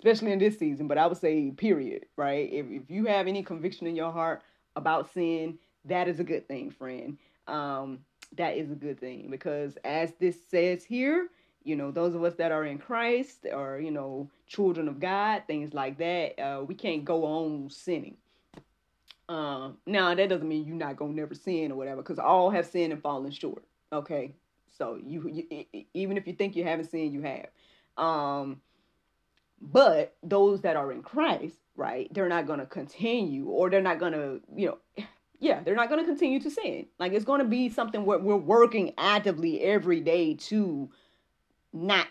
especially 0.00 0.32
in 0.32 0.38
this 0.38 0.58
season, 0.58 0.88
but 0.88 0.96
I 0.96 1.06
would 1.06 1.18
say, 1.18 1.50
period, 1.50 2.06
right? 2.16 2.50
If, 2.50 2.66
if 2.70 2.90
you 2.90 3.04
have 3.04 3.26
any 3.26 3.42
conviction 3.42 3.86
in 3.86 3.94
your 3.94 4.10
heart 4.10 4.42
about 4.74 5.12
sin, 5.12 5.58
that 5.84 6.08
is 6.08 6.20
a 6.20 6.24
good 6.24 6.48
thing, 6.48 6.70
friend. 6.70 7.18
Um, 7.46 7.98
that 8.36 8.56
is 8.56 8.70
a 8.70 8.76
good 8.76 8.98
thing 8.98 9.28
because 9.30 9.76
as 9.84 10.12
this 10.20 10.36
says 10.50 10.84
here, 10.84 11.28
you 11.64 11.76
know, 11.76 11.90
those 11.90 12.14
of 12.14 12.24
us 12.24 12.34
that 12.36 12.52
are 12.52 12.64
in 12.64 12.78
Christ 12.78 13.46
or, 13.52 13.78
you 13.78 13.90
know, 13.90 14.30
children 14.46 14.88
of 14.88 15.00
God, 15.00 15.42
things 15.46 15.74
like 15.74 15.98
that, 15.98 16.40
uh, 16.40 16.64
we 16.64 16.74
can't 16.74 17.04
go 17.04 17.24
on 17.24 17.68
sinning. 17.68 18.16
Uh, 19.28 19.72
now, 19.86 20.14
that 20.14 20.28
doesn't 20.30 20.48
mean 20.48 20.64
you're 20.64 20.76
not 20.76 20.96
going 20.96 21.12
to 21.12 21.20
never 21.20 21.34
sin 21.34 21.70
or 21.70 21.74
whatever 21.74 22.00
because 22.02 22.18
all 22.18 22.48
have 22.48 22.66
sinned 22.66 22.92
and 22.92 23.02
fallen 23.02 23.30
short. 23.30 23.64
Okay. 23.92 24.32
So 24.76 24.98
you, 25.04 25.44
you, 25.50 25.84
even 25.92 26.16
if 26.16 26.26
you 26.26 26.32
think 26.32 26.56
you 26.56 26.64
haven't 26.64 26.90
sinned, 26.90 27.12
you 27.12 27.20
have. 27.20 27.48
Um, 27.98 28.62
but 29.60 30.16
those 30.22 30.62
that 30.62 30.76
are 30.76 30.92
in 30.92 31.02
Christ, 31.02 31.56
right, 31.76 32.12
they're 32.12 32.28
not 32.28 32.46
going 32.46 32.60
to 32.60 32.66
continue 32.66 33.46
or 33.46 33.70
they're 33.70 33.82
not 33.82 33.98
going 33.98 34.12
to, 34.12 34.40
you 34.54 34.68
know, 34.68 35.04
yeah, 35.38 35.62
they're 35.62 35.74
not 35.74 35.88
going 35.88 36.00
to 36.00 36.06
continue 36.06 36.40
to 36.40 36.50
sin. 36.50 36.86
Like 36.98 37.12
it's 37.12 37.24
going 37.24 37.40
to 37.40 37.46
be 37.46 37.68
something 37.68 38.04
where 38.04 38.18
we're 38.18 38.36
working 38.36 38.92
actively 38.98 39.60
every 39.62 40.00
day 40.00 40.34
to 40.34 40.90
not 41.72 42.08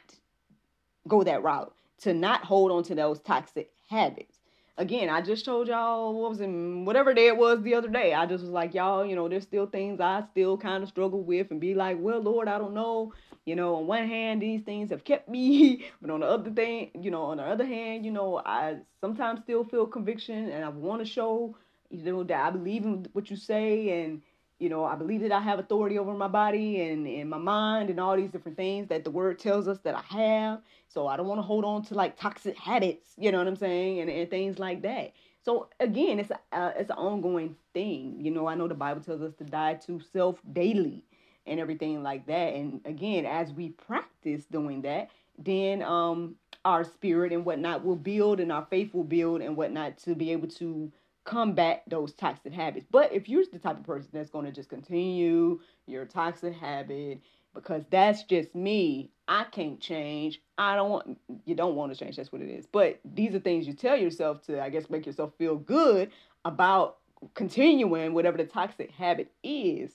go 1.08 1.24
that 1.24 1.44
route, 1.44 1.74
to 2.00 2.14
not 2.14 2.44
hold 2.44 2.72
on 2.72 2.84
to 2.84 2.96
those 2.96 3.20
toxic 3.20 3.72
habits. 3.90 4.39
Again, 4.80 5.10
I 5.10 5.22
just 5.22 5.46
told 5.46 5.68
y'all 5.68 6.14
what 6.20 6.30
was 6.30 6.42
in 6.42 6.86
whatever 6.86 7.14
day 7.14 7.28
it 7.28 7.38
was 7.38 7.62
the 7.62 7.76
other 7.76 7.90
day. 7.90 8.14
I 8.14 8.26
just 8.26 8.44
was 8.44 8.52
like, 8.52 8.74
y'all, 8.74 9.06
you 9.06 9.16
know, 9.16 9.28
there's 9.30 9.44
still 9.44 9.68
things 9.68 10.00
I 10.00 10.24
still 10.32 10.58
kind 10.58 10.82
of 10.82 10.90
struggle 10.90 11.22
with 11.22 11.52
and 11.52 11.60
be 11.60 11.76
like, 11.76 11.98
well, 12.00 12.22
Lord, 12.22 12.48
I 12.48 12.58
don't 12.58 12.74
know 12.74 13.14
you 13.50 13.56
know, 13.56 13.78
on 13.78 13.88
one 13.88 14.08
hand, 14.08 14.44
these 14.44 14.62
things 14.62 14.92
have 14.92 15.04
kept 15.04 15.28
me, 15.28 15.86
but 16.02 16.12
on 16.12 16.20
the 16.20 16.28
other 16.28 16.52
thing, 16.52 16.92
you 17.02 17.10
know, 17.10 17.24
on 17.24 17.38
the 17.38 17.44
other 17.44 17.66
hand, 17.66 18.06
you 18.06 18.12
know, 18.12 18.40
I 18.46 18.78
sometimes 19.02 19.42
still 19.42 19.64
feel 19.64 19.88
conviction 19.88 20.52
and 20.52 20.64
I 20.64 20.70
want 20.70 21.02
to 21.02 21.12
show, 21.12 21.58
you 21.90 22.04
know, 22.04 22.24
that 22.24 22.46
I 22.46 22.52
believe 22.52 22.86
in 22.86 23.08
what 23.14 23.32
you 23.32 23.36
say 23.36 24.04
and, 24.04 24.22
you 24.60 24.70
know, 24.70 24.86
I 24.86 24.96
believe 24.96 25.22
that 25.22 25.32
I 25.32 25.40
have 25.42 25.60
authority 25.60 25.98
over 25.98 26.14
my 26.14 26.28
body 26.28 26.82
and, 26.82 27.08
and 27.08 27.30
my 27.30 27.38
mind 27.38 27.90
and 27.90 28.00
all 28.00 28.16
these 28.16 28.32
different 28.32 28.58
things 28.58 28.88
that 28.90 29.04
the 29.04 29.12
word 29.12 29.40
tells 29.40 29.68
us 29.68 29.80
that 29.84 29.96
I 29.96 30.02
have. 30.02 30.62
So 30.88 31.08
I 31.08 31.18
don't 31.18 31.28
want 31.28 31.40
to 31.40 31.44
hold 31.44 31.66
on 31.66 31.84
to 31.86 31.96
like 31.96 32.18
toxic 32.20 32.58
habits, 32.58 33.14
you 33.18 33.32
know 33.32 33.40
what 33.40 33.48
I'm 33.48 33.56
saying, 33.56 34.00
and, 34.00 34.10
and 34.10 34.30
things 34.30 34.60
like 34.60 34.82
that. 34.84 35.14
So 35.44 35.70
again, 35.80 36.20
it's 36.20 36.32
a, 36.32 36.40
uh, 36.52 36.74
it's 36.78 36.90
an 36.90 36.98
ongoing 36.98 37.56
thing. 37.74 38.18
You 38.20 38.32
know, 38.32 38.48
I 38.48 38.56
know 38.56 38.68
the 38.68 38.76
Bible 38.76 39.02
tells 39.02 39.22
us 39.22 39.34
to 39.36 39.44
die 39.46 39.76
to 39.86 40.00
self 40.12 40.40
daily 40.54 41.04
and 41.46 41.60
everything 41.60 42.04
like 42.04 42.28
that. 42.28 42.54
And 42.54 42.82
again, 42.86 43.26
as 43.26 43.54
we 43.54 43.70
practice 43.70 44.46
doing 44.46 44.82
that, 44.84 45.10
then 45.38 45.82
um 45.82 46.36
our 46.66 46.84
spirit 46.84 47.32
and 47.32 47.46
whatnot 47.46 47.86
will 47.86 47.96
build 47.96 48.40
and 48.42 48.52
our 48.52 48.66
faith 48.70 48.94
will 48.94 49.06
build 49.06 49.42
and 49.42 49.56
whatnot 49.56 49.98
to 49.98 50.14
be 50.14 50.32
able 50.32 50.48
to 50.50 50.92
combat 51.30 51.84
those 51.88 52.14
toxic 52.14 52.54
habits. 52.54 52.88
But 52.90 53.14
if 53.14 53.30
you're 53.30 53.44
the 53.52 53.60
type 53.60 53.78
of 53.78 53.84
person 53.84 54.10
that's 54.12 54.32
going 54.32 54.46
to 54.46 54.52
just 54.52 54.70
continue 54.70 55.60
your 55.86 56.06
toxic 56.06 56.56
habit 56.56 57.22
because 57.54 57.84
that's 57.92 58.24
just 58.24 58.56
me, 58.56 59.12
I 59.28 59.44
can't 59.44 59.80
change. 59.80 60.42
I 60.58 60.76
don't 60.76 60.90
want 60.90 61.20
you 61.46 61.54
don't 61.54 61.76
want 61.76 61.94
to 61.94 62.00
change. 62.00 62.16
That's 62.16 62.32
what 62.32 62.42
it 62.42 62.50
is. 62.50 62.66
But 62.66 63.00
these 63.06 63.36
are 63.36 63.40
things 63.40 63.68
you 63.68 63.74
tell 63.74 63.96
yourself 63.96 64.42
to 64.48 64.62
I 64.62 64.70
guess 64.70 64.90
make 64.90 65.06
yourself 65.06 65.34
feel 65.38 65.56
good 65.56 66.12
about 66.46 66.98
continuing 67.36 68.14
whatever 68.14 68.38
the 68.38 68.46
toxic 68.46 68.92
habit 68.92 69.32
is 69.44 69.92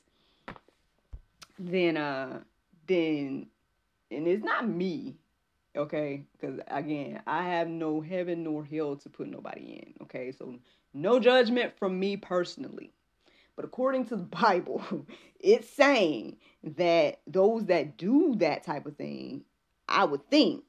then 1.58 1.96
uh 1.96 2.40
then 2.86 3.46
and 4.10 4.28
it's 4.28 4.44
not 4.44 4.68
me 4.68 5.16
okay 5.74 6.24
because 6.32 6.60
again 6.68 7.22
i 7.26 7.42
have 7.42 7.66
no 7.68 8.00
heaven 8.00 8.42
nor 8.42 8.64
hell 8.64 8.96
to 8.96 9.08
put 9.08 9.28
nobody 9.28 9.82
in 9.82 9.94
okay 10.02 10.32
so 10.32 10.54
no 10.94 11.18
judgment 11.20 11.76
from 11.78 11.98
me 11.98 12.16
personally 12.16 12.92
but 13.56 13.64
according 13.64 14.04
to 14.06 14.16
the 14.16 14.22
bible 14.22 14.82
it's 15.40 15.68
saying 15.68 16.36
that 16.62 17.20
those 17.26 17.66
that 17.66 17.96
do 17.96 18.34
that 18.36 18.64
type 18.64 18.86
of 18.86 18.96
thing 18.96 19.42
i 19.88 20.04
would 20.04 20.24
think 20.30 20.64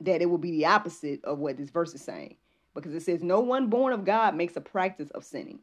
that 0.00 0.20
it 0.20 0.26
will 0.26 0.38
be 0.38 0.50
the 0.50 0.66
opposite 0.66 1.24
of 1.24 1.38
what 1.38 1.56
this 1.56 1.70
verse 1.70 1.94
is 1.94 2.02
saying 2.02 2.36
because 2.74 2.94
it 2.94 3.02
says 3.02 3.22
no 3.22 3.40
one 3.40 3.68
born 3.68 3.92
of 3.92 4.04
god 4.04 4.34
makes 4.34 4.56
a 4.56 4.60
practice 4.60 5.10
of 5.10 5.24
sinning 5.24 5.60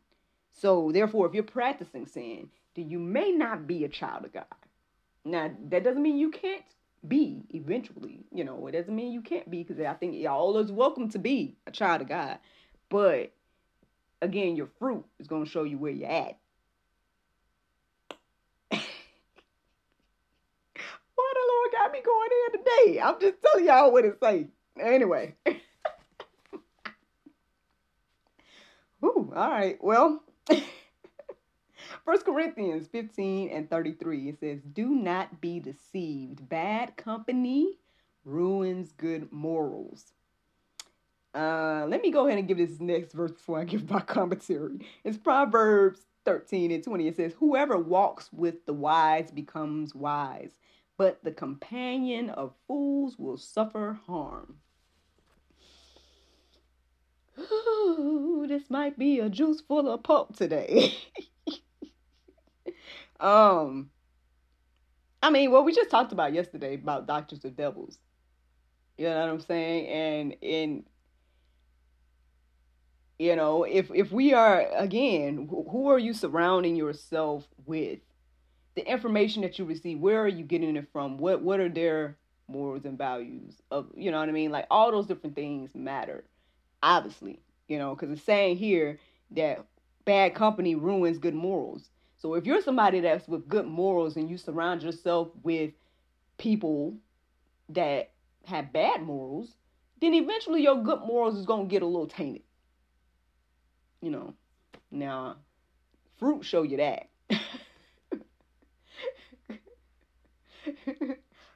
so 0.53 0.91
therefore 0.91 1.27
if 1.27 1.33
you're 1.33 1.43
practicing 1.43 2.07
sin 2.07 2.49
then 2.75 2.89
you 2.89 2.99
may 2.99 3.31
not 3.31 3.67
be 3.67 3.83
a 3.83 3.89
child 3.89 4.25
of 4.25 4.33
God. 4.33 4.45
Now, 5.25 5.51
that 5.69 5.83
doesn't 5.83 6.01
mean 6.01 6.17
you 6.17 6.31
can't 6.31 6.63
be 7.07 7.43
eventually. 7.49 8.21
You 8.33 8.43
know, 8.43 8.67
it 8.67 8.71
doesn't 8.71 8.95
mean 8.95 9.11
you 9.11 9.21
can't 9.21 9.49
be 9.49 9.63
because 9.63 9.83
I 9.83 9.93
think 9.93 10.15
y'all 10.15 10.57
is 10.57 10.71
welcome 10.71 11.09
to 11.09 11.19
be 11.19 11.55
a 11.67 11.71
child 11.71 12.01
of 12.01 12.09
God. 12.09 12.39
But 12.89 13.33
again, 14.21 14.55
your 14.55 14.69
fruit 14.79 15.03
is 15.19 15.27
going 15.27 15.43
to 15.45 15.49
show 15.49 15.63
you 15.63 15.77
where 15.77 15.91
you're 15.91 16.09
at. 16.09 16.37
Why 18.69 18.77
the 21.33 21.47
Lord 21.49 21.71
got 21.71 21.91
me 21.91 21.99
going 22.03 22.29
in 22.45 22.59
today? 22.59 23.01
I'm 23.01 23.19
just 23.19 23.41
telling 23.41 23.65
y'all 23.65 23.91
what 23.91 24.05
it 24.05 24.17
say. 24.21 24.47
Anyway. 24.79 25.35
Ooh, 29.03 29.33
all 29.35 29.49
right. 29.49 29.77
Well, 29.83 30.23
First 32.05 32.25
Corinthians 32.25 32.87
15 32.87 33.49
and 33.49 33.69
33, 33.69 34.29
it 34.29 34.39
says, 34.39 34.61
Do 34.73 34.89
not 34.89 35.41
be 35.41 35.59
deceived. 35.59 36.47
Bad 36.47 36.95
company 36.97 37.79
ruins 38.23 38.91
good 38.91 39.31
morals. 39.31 40.13
Uh, 41.33 41.85
let 41.87 42.01
me 42.01 42.11
go 42.11 42.27
ahead 42.27 42.37
and 42.37 42.47
give 42.47 42.57
this 42.57 42.79
next 42.79 43.13
verse 43.13 43.31
before 43.31 43.59
I 43.59 43.63
give 43.63 43.89
my 43.89 43.99
commentary. 44.01 44.79
It's 45.03 45.17
Proverbs 45.17 46.01
13 46.25 46.71
and 46.71 46.83
20. 46.83 47.07
It 47.07 47.15
says, 47.15 47.33
Whoever 47.39 47.77
walks 47.77 48.29
with 48.33 48.65
the 48.65 48.73
wise 48.73 49.31
becomes 49.31 49.95
wise, 49.95 50.51
but 50.97 51.23
the 51.23 51.31
companion 51.31 52.29
of 52.29 52.53
fools 52.67 53.17
will 53.17 53.37
suffer 53.37 53.99
harm. 54.07 54.57
Ooh, 57.39 58.45
this 58.47 58.69
might 58.69 58.99
be 58.99 59.19
a 59.19 59.29
juice 59.29 59.61
full 59.61 59.89
of 59.89 60.03
pulp 60.03 60.35
today. 60.35 60.93
um, 63.19 63.89
I 65.23 65.29
mean, 65.29 65.51
what 65.51 65.63
we 65.63 65.73
just 65.73 65.89
talked 65.89 66.11
about 66.11 66.33
yesterday 66.33 66.75
about 66.75 67.07
doctrines 67.07 67.45
of 67.45 67.55
devils. 67.55 67.97
You 68.97 69.05
know 69.05 69.19
what 69.21 69.29
I'm 69.29 69.39
saying? 69.39 69.87
And 69.87 70.35
in 70.41 70.83
you 73.21 73.35
know, 73.35 73.63
if 73.65 73.91
if 73.93 74.11
we 74.11 74.33
are 74.33 74.67
again, 74.75 75.47
who 75.47 75.89
are 75.89 75.99
you 75.99 76.11
surrounding 76.13 76.75
yourself 76.75 77.47
with? 77.67 77.99
The 78.73 78.89
information 78.89 79.41
that 79.41 79.59
you 79.59 79.65
receive, 79.65 79.99
where 79.99 80.21
are 80.21 80.29
you 80.29 80.43
getting 80.43 80.75
it 80.75 80.87
from? 80.91 81.17
What 81.19 81.43
what 81.43 81.59
are 81.59 81.69
their 81.69 82.17
morals 82.47 82.85
and 82.85 82.97
values 82.97 83.61
of 83.69 83.87
you 83.95 84.09
know 84.09 84.19
what 84.19 84.29
I 84.29 84.31
mean? 84.31 84.49
Like 84.49 84.65
all 84.71 84.91
those 84.91 85.05
different 85.05 85.35
things 85.35 85.75
matter 85.75 86.23
obviously, 86.81 87.39
you 87.67 87.77
know, 87.77 87.93
because 87.93 88.09
it's 88.11 88.23
saying 88.23 88.57
here 88.57 88.99
that 89.31 89.65
bad 90.05 90.33
company 90.33 90.73
ruins 90.73 91.19
good 91.19 91.35
morals. 91.35 91.89
So 92.17 92.33
if 92.33 92.47
you're 92.47 92.61
somebody 92.61 93.01
that's 93.01 93.27
with 93.27 93.47
good 93.47 93.67
morals 93.67 94.15
and 94.15 94.29
you 94.31 94.37
surround 94.37 94.81
yourself 94.81 95.29
with 95.43 95.73
people 96.39 96.95
that 97.69 98.11
have 98.45 98.73
bad 98.73 99.03
morals, 99.03 99.55
then 100.01 100.15
eventually 100.15 100.63
your 100.63 100.81
good 100.81 101.01
morals 101.01 101.37
is 101.37 101.45
gonna 101.45 101.65
get 101.65 101.83
a 101.83 101.85
little 101.85 102.07
tainted. 102.07 102.41
You 104.01 104.11
know. 104.11 104.33
Now, 104.91 105.37
fruit 106.17 106.43
show 106.43 106.63
you 106.63 106.77
that. 106.77 107.07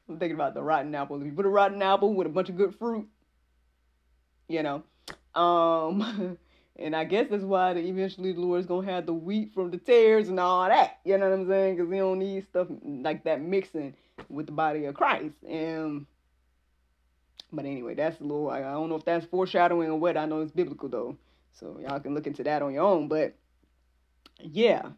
I'm 0.08 0.20
thinking 0.20 0.36
about 0.36 0.54
the 0.54 0.62
rotten 0.62 0.94
apple. 0.96 1.20
If 1.20 1.26
you 1.26 1.32
put 1.32 1.46
a 1.46 1.50
rotten 1.50 1.82
apple 1.82 2.14
with 2.14 2.28
a 2.28 2.30
bunch 2.30 2.50
of 2.50 2.58
good 2.58 2.76
fruit, 2.76 3.08
you 4.48 4.64
know, 4.64 4.84
um, 5.34 6.38
and 6.76 6.96
I 6.96 7.04
guess 7.04 7.28
that's 7.30 7.44
why 7.44 7.74
the, 7.74 7.80
eventually 7.82 8.32
the 8.32 8.40
Lord 8.40 8.60
is 8.60 8.66
gonna 8.66 8.92
have 8.92 9.06
the 9.06 9.14
wheat 9.14 9.54
from 9.54 9.72
the 9.72 9.78
tares 9.78 10.30
and 10.30 10.40
all 10.40 10.68
that. 10.68 11.00
You 11.04 11.18
know 11.18 11.30
what 11.30 11.40
I'm 11.40 11.48
saying? 11.48 11.76
Because 11.76 11.92
He 11.92 11.98
don't 11.98 12.20
need 12.20 12.46
stuff 12.48 12.68
like 12.84 13.24
that 13.24 13.42
mixing 13.42 13.96
with 14.30 14.46
the 14.46 14.52
body 14.52 14.86
of 14.86 14.96
Christ. 14.96 15.36
And 15.48 16.06
but 17.52 17.66
anyway, 17.66 17.96
that's 17.96 18.20
a 18.20 18.24
little. 18.24 18.50
I 18.50 18.60
don't 18.62 18.90
know 18.90 18.96
if 18.96 19.06
that's 19.06 19.26
foreshadowing 19.26 19.90
or 19.90 20.00
what. 20.00 20.18
I 20.18 20.26
know 20.26 20.42
it's 20.42 20.52
biblical 20.52 20.90
though, 20.90 21.18
so 21.56 21.80
y'all 21.82 22.00
can 22.00 22.14
look 22.14 22.28
into 22.28 22.44
that 22.44 22.62
on 22.62 22.74
your 22.74 22.84
own. 22.84 23.08
But 23.08 23.36
yeah, 24.40 24.90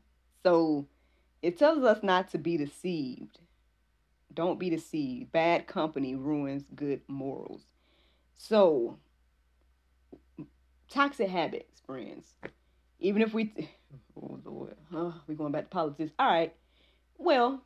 so 0.44 0.88
it 1.42 1.58
tells 1.58 1.84
us 1.84 2.04
not 2.04 2.30
to 2.32 2.38
be 2.38 2.58
deceived. 2.58 3.40
Don't 4.34 4.60
be 4.60 4.70
deceived. 4.70 5.32
Bad 5.32 5.68
company 5.68 6.16
ruins 6.16 6.66
good 6.76 7.02
morals. 7.08 7.66
So 8.36 8.98
toxic 10.90 11.30
habits, 11.30 11.82
friends. 11.86 12.34
Even 13.00 13.22
if 13.22 13.34
we, 13.34 13.54
oh 14.22 14.40
Lord, 14.44 14.76
oh, 14.94 15.14
we 15.28 15.36
going 15.36 15.52
back 15.52 15.66
to 15.66 15.70
politics. 15.70 16.12
All 16.18 16.28
right. 16.28 16.54
Well, 17.18 17.62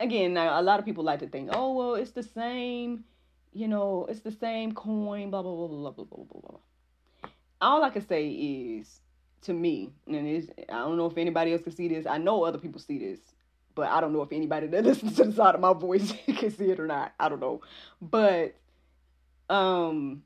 again, 0.00 0.34
now 0.34 0.58
a 0.58 0.62
lot 0.62 0.78
of 0.78 0.84
people 0.84 1.04
like 1.04 1.20
to 1.20 1.28
think, 1.28 1.50
oh 1.52 1.74
well, 1.74 1.94
it's 1.94 2.12
the 2.12 2.22
same, 2.22 3.04
you 3.52 3.68
know, 3.68 4.06
it's 4.08 4.20
the 4.20 4.32
same 4.32 4.72
coin, 4.72 5.30
blah 5.30 5.42
blah 5.42 5.54
blah 5.54 5.68
blah 5.68 5.90
blah 5.90 6.04
blah 6.04 6.24
blah 6.24 6.40
blah. 6.40 6.58
All 7.60 7.82
I 7.82 7.90
can 7.90 8.06
say 8.06 8.28
is, 8.28 9.00
to 9.42 9.52
me, 9.52 9.92
and 10.06 10.50
I 10.68 10.72
don't 10.72 10.96
know 10.96 11.06
if 11.06 11.16
anybody 11.16 11.52
else 11.52 11.62
can 11.62 11.72
see 11.72 11.88
this. 11.88 12.06
I 12.06 12.18
know 12.18 12.44
other 12.44 12.58
people 12.58 12.80
see 12.80 12.98
this, 12.98 13.20
but 13.74 13.88
I 13.88 14.00
don't 14.00 14.12
know 14.12 14.22
if 14.22 14.32
anybody 14.32 14.66
that 14.68 14.84
listens 14.84 15.16
to 15.16 15.24
the 15.24 15.32
side 15.32 15.54
of 15.54 15.60
my 15.60 15.72
voice 15.72 16.12
can 16.26 16.50
see 16.50 16.70
it 16.70 16.80
or 16.80 16.86
not. 16.86 17.12
I 17.18 17.28
don't 17.28 17.40
know, 17.40 17.60
but 18.00 18.54
um, 19.48 20.22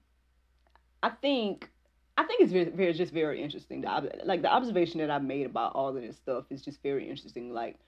I 1.03 1.11
think 1.11 1.71
I 2.17 2.25
think 2.25 2.43
it's 2.43 2.53
very, 2.53 2.71
very 2.71 2.93
just 2.93 3.13
very 3.13 3.43
interesting. 3.43 3.81
The, 3.81 4.21
like 4.25 4.43
the 4.43 4.53
observation 4.53 5.01
that 5.01 5.11
I've 5.11 5.25
made 5.25 5.47
about 5.47 5.75
all 5.75 5.89
of 5.89 6.03
this 6.03 6.17
stuff 6.17 6.45
is 6.51 6.63
just 6.63 6.83
very 6.83 7.09
interesting. 7.09 7.53
Like 7.53 7.79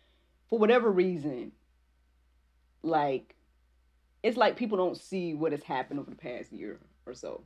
for 0.48 0.58
whatever 0.58 0.90
reason, 0.90 1.52
like 2.82 3.34
it's 4.22 4.36
like 4.36 4.56
people 4.56 4.78
don't 4.78 4.96
see 4.96 5.34
what 5.34 5.52
has 5.52 5.62
happened 5.62 6.00
over 6.00 6.10
the 6.10 6.16
past 6.16 6.52
year 6.52 6.78
or 7.06 7.14
so. 7.14 7.42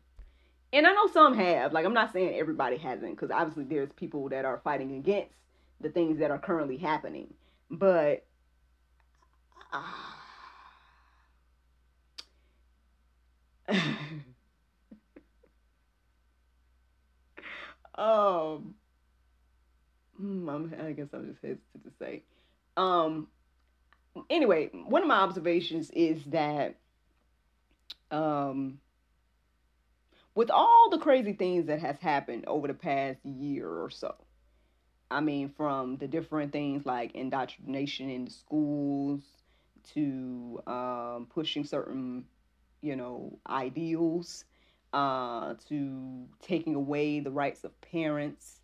And 0.73 0.87
I 0.87 0.93
know 0.93 1.07
some 1.09 1.35
have. 1.35 1.73
Like 1.73 1.85
I'm 1.87 1.95
not 1.95 2.13
saying 2.13 2.35
everybody 2.35 2.77
hasn't, 2.77 3.13
because 3.17 3.31
obviously 3.31 3.65
there's 3.65 3.93
people 3.93 4.29
that 4.29 4.45
are 4.45 4.61
fighting 4.63 4.97
against 4.97 5.35
the 5.81 5.89
things 5.89 6.19
that 6.19 6.31
are 6.31 6.39
currently 6.39 6.77
happening. 6.77 7.33
But 7.71 8.27
uh, 9.73 9.83
Um, 17.99 18.75
hmm, 20.17 20.49
I'm, 20.49 20.75
I 20.81 20.93
guess 20.93 21.09
I'm 21.13 21.27
just 21.27 21.43
hesitant 21.43 21.85
to 21.85 21.91
say. 21.99 22.23
Um, 22.77 23.27
anyway, 24.31 24.71
one 24.73 25.03
of 25.03 25.09
my 25.09 25.17
observations 25.17 25.91
is 25.91 26.23
that, 26.27 26.77
um, 28.13 28.79
with 30.39 30.53
all 30.53 30.89
the 30.89 30.99
crazy 30.99 31.33
things 31.33 31.67
that 31.67 31.81
has 31.81 31.99
happened 31.99 32.45
over 32.47 32.69
the 32.69 32.73
past 32.73 33.19
year 33.27 33.69
or 33.69 33.91
so, 33.91 34.15
I 35.11 35.21
mean, 35.21 35.49
from 35.49 35.97
the 35.97 36.07
different 36.07 36.53
things 36.53 36.87
like 36.87 37.17
indoctrination 37.17 38.09
in 38.09 38.27
the 38.27 38.31
schools 38.31 39.25
to 39.95 40.63
um, 40.69 41.27
pushing 41.29 41.65
certain, 41.65 42.25
you 42.83 42.95
know, 42.95 43.37
ideals 43.49 44.45
uh, 44.93 45.55
to 45.69 46.29
taking 46.41 46.77
away 46.77 47.19
the 47.19 47.33
rights 47.33 47.65
of 47.65 47.73
parents, 47.81 48.61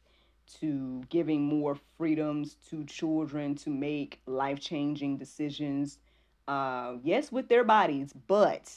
to 0.60 1.02
giving 1.08 1.42
more 1.42 1.76
freedoms 1.98 2.54
to 2.70 2.84
children 2.84 3.56
to 3.56 3.70
make 3.70 4.20
life 4.26 4.60
changing 4.60 5.16
decisions. 5.16 5.98
Uh, 6.46 6.98
yes, 7.02 7.32
with 7.32 7.48
their 7.48 7.64
bodies, 7.64 8.12
but 8.28 8.72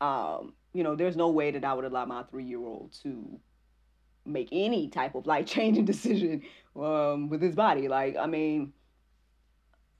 um, 0.00 0.54
you 0.76 0.82
know, 0.82 0.94
there's 0.94 1.16
no 1.16 1.30
way 1.30 1.50
that 1.50 1.64
I 1.64 1.72
would 1.72 1.86
allow 1.86 2.04
my 2.04 2.22
three 2.24 2.44
year 2.44 2.58
old 2.60 2.92
to 3.02 3.40
make 4.26 4.48
any 4.52 4.88
type 4.88 5.14
of 5.14 5.26
life 5.26 5.46
changing 5.46 5.84
decision 5.94 6.42
um, 6.78 7.28
with 7.28 7.40
his 7.40 7.54
body. 7.54 7.88
Like, 7.88 8.16
I 8.16 8.26
mean, 8.26 8.74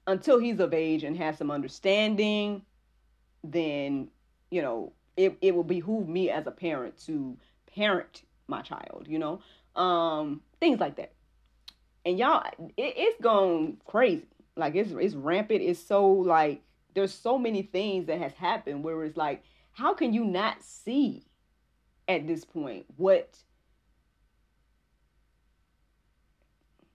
until 0.06 0.38
he's 0.38 0.60
of 0.60 0.74
age 0.74 1.02
and 1.02 1.16
has 1.16 1.38
some 1.38 1.50
understanding, 1.50 2.62
then 3.42 4.08
you 4.50 4.60
know 4.60 4.92
it, 5.16 5.36
it 5.40 5.54
will 5.54 5.64
behoove 5.64 6.08
me 6.08 6.30
as 6.30 6.46
a 6.46 6.50
parent 6.50 6.98
to 7.06 7.36
parent 7.74 8.22
my 8.48 8.60
child, 8.60 9.06
you 9.08 9.18
know, 9.18 9.40
um, 9.80 10.42
things 10.60 10.78
like 10.78 10.96
that. 10.96 11.12
And 12.04 12.18
y'all, 12.18 12.44
it, 12.76 12.94
it's 12.96 13.20
gone 13.20 13.78
crazy. 13.86 14.26
Like 14.56 14.74
it's 14.74 14.90
it's 14.92 15.14
rampant. 15.14 15.62
It's 15.62 15.80
so 15.80 16.06
like 16.06 16.62
there's 16.94 17.14
so 17.14 17.38
many 17.38 17.62
things 17.62 18.06
that 18.06 18.18
has 18.18 18.32
happened 18.34 18.84
where 18.84 19.04
it's 19.04 19.16
like, 19.16 19.42
how 19.76 19.92
can 19.92 20.14
you 20.14 20.24
not 20.24 20.62
see 20.62 21.22
at 22.08 22.26
this 22.26 22.44
point 22.46 22.86
what 22.96 23.36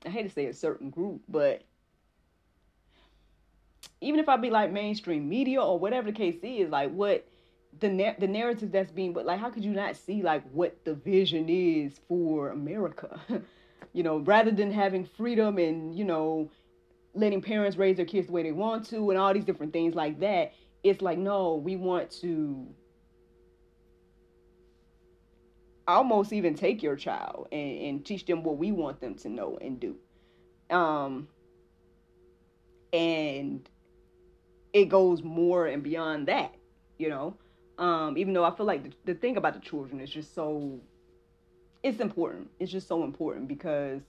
I 0.04 0.10
hate 0.10 0.24
to 0.24 0.30
say 0.30 0.48
a 0.48 0.54
certain 0.54 0.90
group, 0.90 1.22
but 1.30 1.62
even 4.02 4.20
if 4.20 4.28
I 4.28 4.36
be 4.38 4.50
like 4.50 4.72
mainstream 4.72 5.30
media 5.30 5.62
or 5.62 5.78
whatever 5.78 6.12
the 6.12 6.18
case 6.18 6.40
is, 6.42 6.72
like 6.72 6.92
what 6.92 7.28
the 7.80 7.88
na- 7.88 8.16
the 8.18 8.28
narrative 8.28 8.72
that's 8.72 8.92
being 8.92 9.14
but 9.14 9.26
like 9.26 9.40
how 9.40 9.50
could 9.52 9.64
you 9.64 9.72
not 9.72 9.96
see 9.96 10.24
like 10.24 10.44
what 10.52 10.84
the 10.84 10.96
vision 10.96 11.48
is 11.50 12.00
for 12.08 12.50
America? 12.50 13.20
You 13.94 14.04
know 14.04 14.20
rather 14.20 14.52
than 14.52 14.72
having 14.72 15.04
freedom 15.04 15.58
and 15.58 15.94
you 15.94 16.06
know 16.06 16.50
letting 17.14 17.42
parents 17.42 17.76
raise 17.76 17.98
their 17.98 18.06
kids 18.06 18.28
the 18.28 18.32
way 18.34 18.44
they 18.44 18.54
want 18.54 18.86
to 18.86 19.10
and 19.10 19.20
all 19.20 19.34
these 19.34 19.44
different 19.44 19.74
things 19.74 19.96
like 19.96 20.22
that 20.22 20.54
it's 20.84 21.02
like 21.02 21.18
no 21.18 21.56
we 21.56 21.76
want 21.76 22.12
to 22.12 22.68
almost 25.88 26.32
even 26.32 26.56
take 26.56 26.82
your 26.84 26.96
child 26.96 27.48
and, 27.52 27.78
and 27.82 28.06
teach 28.06 28.26
them 28.26 28.44
what 28.44 28.58
we 28.58 28.72
want 28.72 29.02
them 29.02 29.16
to 29.16 29.30
know 29.30 29.58
and 29.62 29.80
do. 29.80 29.96
Um 30.70 31.28
and 32.94 33.68
it 34.74 34.86
goes 34.86 35.24
more 35.24 35.68
and 35.68 35.84
beyond 35.84 36.28
that 36.28 36.54
you 36.98 37.10
know? 37.10 37.36
Um 37.78 38.18
even 38.18 38.34
though 38.34 38.44
i 38.44 38.56
feel 38.56 38.66
like 38.66 38.84
the, 38.84 38.94
the 39.06 39.14
thing 39.16 39.38
about 39.38 39.54
the 39.54 39.60
children 39.60 40.00
is 40.02 40.10
just 40.10 40.34
so 40.36 40.80
it's 41.84 42.00
important. 42.00 42.50
It's 42.60 42.72
just 42.72 42.88
so 42.88 43.04
important 43.04 43.48
because 43.48 44.02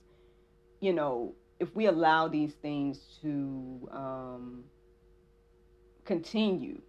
you 0.81 0.93
know 0.93 1.35
if 1.59 1.75
we 1.75 1.85
allow 1.87 2.27
these 2.27 2.53
things 2.55 3.17
to 3.21 3.87
um 3.91 4.63
continue 6.05 6.81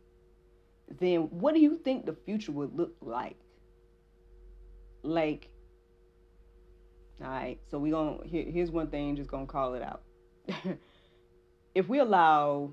then 1.01 1.23
what 1.31 1.55
do 1.55 1.61
you 1.61 1.79
think 1.79 2.07
the 2.07 2.13
future 2.13 2.53
would 2.53 2.77
look 2.77 2.95
like? 3.01 3.37
Like 5.03 5.49
all 7.23 7.29
right 7.29 7.59
so 7.71 7.79
we 7.79 7.91
gonna 7.91 8.19
here, 8.25 8.45
here's 8.51 8.71
one 8.71 8.89
thing 8.89 9.17
just 9.17 9.31
gonna 9.31 9.47
call 9.47 9.75
it 9.75 9.83
out. 9.83 10.03
If 11.75 11.89
we 11.89 11.99
allow 11.99 12.73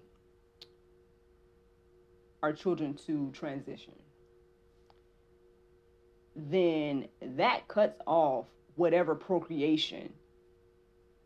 our 2.43 2.54
children 2.54 2.93
to 3.08 3.32
transition 3.32 3.93
then 6.36 7.08
that 7.21 7.67
cuts 7.67 7.99
off 8.06 8.45
whatever 8.75 9.15
procreation 9.15 10.13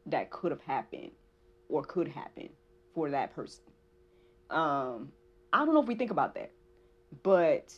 that 0.06 0.30
could 0.32 0.52
have 0.52 0.62
happened 0.62 1.12
or 1.70 1.84
could 1.84 2.08
happen 2.08 2.50
for 2.94 3.10
that 3.10 3.36
person 3.36 3.64
um 4.56 5.12
i 5.54 5.60
don't 5.64 5.74
know 5.74 5.82
if 5.82 5.88
we 5.88 5.96
think 5.96 6.12
about 6.12 6.34
that 6.34 6.52
but 7.24 7.74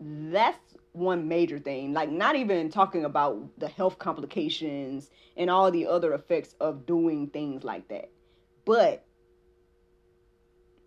that's 0.00 0.76
one 0.92 1.28
major 1.28 1.58
thing. 1.58 1.92
Like 1.92 2.10
not 2.10 2.36
even 2.36 2.70
talking 2.70 3.04
about 3.04 3.58
the 3.58 3.68
health 3.68 3.98
complications 3.98 5.10
and 5.36 5.50
all 5.50 5.70
the 5.70 5.86
other 5.86 6.12
effects 6.14 6.54
of 6.60 6.86
doing 6.86 7.28
things 7.28 7.64
like 7.64 7.88
that. 7.88 8.10
But 8.64 9.04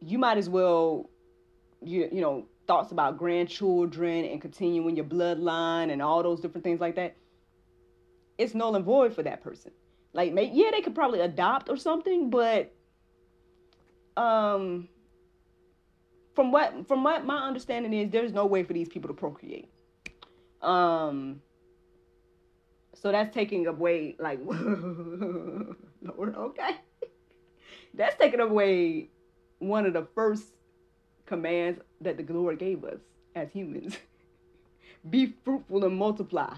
you 0.02 0.18
might 0.18 0.38
as 0.38 0.50
well 0.50 1.10
you, 1.82 2.10
you 2.12 2.22
know 2.22 2.46
thoughts 2.66 2.92
about 2.92 3.18
grandchildren 3.18 4.26
and 4.26 4.42
continuing 4.42 4.96
your 4.96 5.06
bloodline 5.06 5.92
and 5.92 6.02
all 6.02 6.24
those 6.24 6.40
different 6.40 6.64
things 6.64 6.80
like 6.80 6.96
that. 6.96 7.16
It's 8.38 8.56
null 8.56 8.76
and 8.76 8.86
void 8.86 9.14
for 9.14 9.24
that 9.24 9.42
person. 9.42 9.72
Like 10.14 10.34
yeah 10.36 10.72
they 10.72 10.82
could 10.82 10.96
probably 10.96 11.22
adopt 11.22 11.70
or 11.70 11.78
something 11.78 12.30
but 12.30 12.74
um 14.18 14.88
from 16.36 16.52
what 16.52 16.88
from 16.88 17.04
what 17.04 17.26
my 17.26 17.38
understanding 17.48 17.94
is 17.94 18.10
there's 18.12 18.34
no 18.34 18.46
way 18.46 18.64
for 18.64 18.74
these 18.74 18.90
people 18.90 19.08
to 19.08 19.14
procreate 19.14 19.70
um 20.62 21.42
so 22.94 23.12
that's 23.12 23.34
taking 23.34 23.68
away 23.68 24.16
like 24.20 24.40
Lord, 26.04 26.36
okay. 26.36 26.78
That's 27.94 28.16
taking 28.16 28.40
away 28.40 29.10
one 29.60 29.86
of 29.86 29.94
the 29.94 30.08
first 30.16 30.46
commands 31.26 31.80
that 32.02 32.18
the 32.18 32.34
Lord 32.34 32.60
gave 32.60 32.84
us 32.84 33.00
as 33.36 33.52
humans. 33.52 33.98
Be 35.10 35.34
fruitful 35.44 35.84
and 35.86 35.98
multiply. 35.98 36.56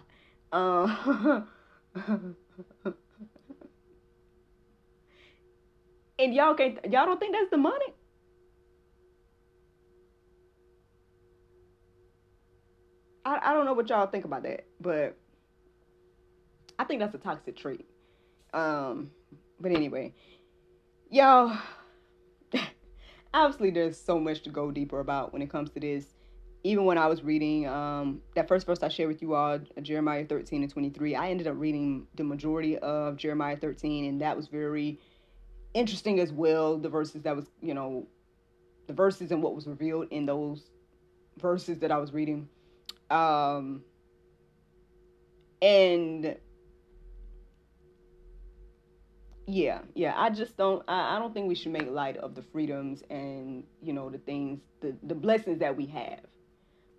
Uh, 0.51 1.41
and 6.19 6.33
y'all 6.33 6.53
can't 6.53 6.79
y'all 6.85 7.05
don't 7.05 7.19
think 7.19 7.35
that's 7.35 7.49
the 7.49 7.57
money? 7.57 7.93
I, 13.25 13.39
I 13.43 13.53
don't 13.53 13.65
know 13.65 13.73
what 13.73 13.89
y'all 13.89 14.07
think 14.07 14.25
about 14.25 14.43
that, 14.43 14.65
but 14.79 15.17
I 16.77 16.83
think 16.83 16.99
that's 16.99 17.15
a 17.15 17.17
toxic 17.17 17.57
trait. 17.57 17.85
Um, 18.53 19.11
but 19.59 19.71
anyway, 19.71 20.13
y'all, 21.09 21.57
obviously 23.33 23.71
there's 23.71 23.99
so 23.99 24.19
much 24.19 24.43
to 24.43 24.49
go 24.49 24.71
deeper 24.71 24.99
about 24.99 25.33
when 25.33 25.41
it 25.41 25.49
comes 25.49 25.71
to 25.71 25.79
this. 25.79 26.05
Even 26.63 26.85
when 26.85 26.97
I 26.97 27.05
was 27.05 27.23
reading 27.23 27.67
um, 27.67 28.21
that 28.35 28.47
first 28.47 28.65
verse 28.65 28.81
I 28.81 28.89
shared 28.89 29.09
with 29.09 29.21
you 29.21 29.35
all, 29.35 29.59
Jeremiah 29.81 30.25
13 30.25 30.63
and 30.63 30.71
23, 30.71 31.15
I 31.15 31.29
ended 31.29 31.45
up 31.47 31.55
reading 31.57 32.07
the 32.15 32.23
majority 32.23 32.77
of 32.79 33.17
Jeremiah 33.17 33.55
13, 33.55 34.05
and 34.05 34.21
that 34.21 34.35
was 34.35 34.47
very 34.47 34.99
interesting 35.75 36.19
as 36.19 36.31
well. 36.31 36.79
The 36.79 36.89
verses 36.89 37.21
that 37.23 37.35
was, 37.35 37.51
you 37.61 37.75
know, 37.75 38.07
the 38.87 38.93
verses 38.93 39.31
and 39.31 39.43
what 39.43 39.53
was 39.53 39.67
revealed 39.67 40.07
in 40.09 40.25
those 40.25 40.71
verses 41.37 41.79
that 41.79 41.91
I 41.91 41.97
was 41.97 42.13
reading. 42.13 42.49
Um, 43.11 43.83
and 45.61 46.37
yeah, 49.47 49.81
yeah, 49.93 50.13
I 50.15 50.29
just 50.31 50.57
don't. 50.57 50.83
I, 50.87 51.15
I 51.15 51.19
don't 51.19 51.33
think 51.33 51.47
we 51.47 51.55
should 51.55 51.71
make 51.71 51.89
light 51.89 52.17
of 52.17 52.33
the 52.33 52.41
freedoms 52.41 53.03
and 53.09 53.63
you 53.81 53.93
know 53.93 54.09
the 54.09 54.17
things, 54.17 54.61
the 54.81 54.95
the 55.03 55.15
blessings 55.15 55.59
that 55.59 55.75
we 55.77 55.85
have. 55.87 56.21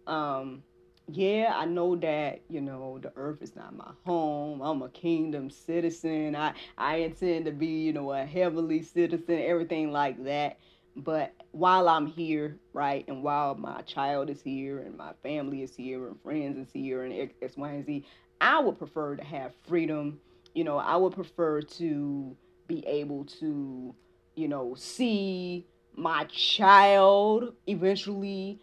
Um, 0.07 0.63
yeah, 1.09 1.53
I 1.55 1.67
know 1.67 1.95
that 1.97 2.41
you 2.49 2.61
know 2.61 2.99
the 3.01 3.13
earth 3.17 3.43
is 3.43 3.55
not 3.55 3.77
my 3.77 3.91
home. 4.05 4.61
I'm 4.61 4.83
a 4.83 4.89
kingdom 4.89 5.51
citizen. 5.51 6.35
I 6.35 6.55
I 6.77 6.97
intend 6.97 7.45
to 7.45 7.53
be 7.53 7.67
you 7.67 7.93
know 7.93 8.13
a 8.13 8.25
heavenly 8.25 8.83
citizen, 8.83 9.41
everything 9.41 9.93
like 9.93 10.23
that. 10.25 10.59
But 10.97 11.35
while 11.53 11.89
I'm 11.89 12.07
here, 12.07 12.59
right, 12.73 13.07
and 13.07 13.23
while 13.23 13.55
my 13.55 13.83
child 13.83 14.31
is 14.31 14.41
here, 14.41 14.81
and 14.81 14.97
my 14.97 15.13
family 15.23 15.63
is 15.63 15.77
here, 15.77 16.09
and 16.09 16.21
friends 16.23 16.59
is 16.59 16.73
here, 16.73 17.05
and 17.05 17.31
X, 17.43 17.57
Y, 17.57 17.69
and 17.69 17.85
Z, 17.85 18.05
I 18.41 18.61
would 18.61 18.79
prefer 18.79 19.15
to 19.17 19.25
have 19.25 19.53
freedom. 19.69 20.19
You 20.55 20.65
know, 20.65 20.79
I 20.79 20.97
would 20.97 21.13
prefer 21.13 21.61
to 21.61 22.37
be 22.67 22.85
able 22.87 23.27
to, 23.27 23.95
you 24.35 24.49
know, 24.49 24.75
see 24.75 25.67
my 25.95 26.25
child 26.25 27.53
eventually 27.67 28.61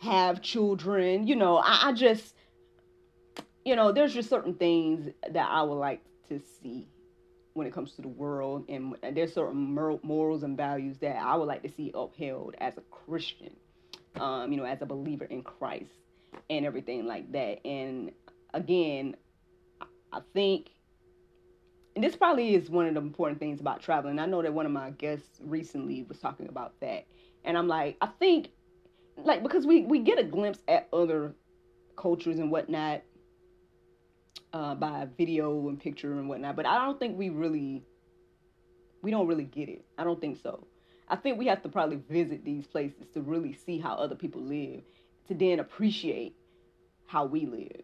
have 0.00 0.42
children. 0.42 1.26
You 1.26 1.36
know, 1.36 1.58
I, 1.58 1.88
I 1.88 1.92
just, 1.92 2.34
you 3.64 3.76
know, 3.76 3.92
there's 3.92 4.14
just 4.14 4.28
certain 4.28 4.54
things 4.54 5.12
that 5.30 5.48
I 5.50 5.62
would 5.62 5.74
like 5.74 6.02
to 6.28 6.40
see 6.40 6.86
when 7.54 7.66
it 7.66 7.72
comes 7.72 7.92
to 7.92 8.02
the 8.02 8.08
world 8.08 8.64
and 8.68 8.94
there's 9.12 9.32
certain 9.32 9.74
morals 10.02 10.44
and 10.44 10.56
values 10.56 10.96
that 10.98 11.16
I 11.16 11.34
would 11.34 11.48
like 11.48 11.62
to 11.62 11.68
see 11.68 11.90
upheld 11.92 12.54
as 12.58 12.76
a 12.78 12.82
Christian, 12.82 13.50
um, 14.20 14.52
you 14.52 14.58
know, 14.58 14.64
as 14.64 14.80
a 14.80 14.86
believer 14.86 15.24
in 15.24 15.42
Christ 15.42 15.90
and 16.50 16.64
everything 16.64 17.06
like 17.06 17.32
that. 17.32 17.66
And 17.66 18.12
again, 18.54 19.16
I 20.12 20.20
think, 20.34 20.70
and 21.96 22.04
this 22.04 22.14
probably 22.14 22.54
is 22.54 22.70
one 22.70 22.86
of 22.86 22.94
the 22.94 23.00
important 23.00 23.40
things 23.40 23.60
about 23.60 23.82
traveling. 23.82 24.20
I 24.20 24.26
know 24.26 24.40
that 24.40 24.54
one 24.54 24.66
of 24.66 24.72
my 24.72 24.90
guests 24.90 25.40
recently 25.42 26.04
was 26.04 26.20
talking 26.20 26.48
about 26.48 26.78
that. 26.80 27.06
And 27.44 27.58
I'm 27.58 27.66
like, 27.66 27.96
I 28.00 28.06
think, 28.06 28.50
like, 29.24 29.42
because 29.42 29.66
we, 29.66 29.82
we 29.82 30.00
get 30.00 30.18
a 30.18 30.24
glimpse 30.24 30.60
at 30.68 30.88
other 30.92 31.34
cultures 31.96 32.38
and 32.38 32.50
whatnot 32.50 33.02
uh, 34.52 34.74
by 34.74 35.06
video 35.16 35.68
and 35.68 35.78
picture 35.78 36.12
and 36.12 36.28
whatnot. 36.28 36.56
But 36.56 36.66
I 36.66 36.84
don't 36.84 36.98
think 36.98 37.18
we 37.18 37.28
really, 37.28 37.84
we 39.02 39.10
don't 39.10 39.26
really 39.26 39.44
get 39.44 39.68
it. 39.68 39.84
I 39.96 40.04
don't 40.04 40.20
think 40.20 40.38
so. 40.42 40.66
I 41.08 41.16
think 41.16 41.38
we 41.38 41.46
have 41.46 41.62
to 41.62 41.68
probably 41.68 42.00
visit 42.08 42.44
these 42.44 42.66
places 42.66 43.06
to 43.14 43.20
really 43.20 43.54
see 43.54 43.78
how 43.78 43.94
other 43.94 44.14
people 44.14 44.42
live, 44.42 44.82
to 45.28 45.34
then 45.34 45.58
appreciate 45.58 46.34
how 47.06 47.24
we 47.24 47.46
live. 47.46 47.82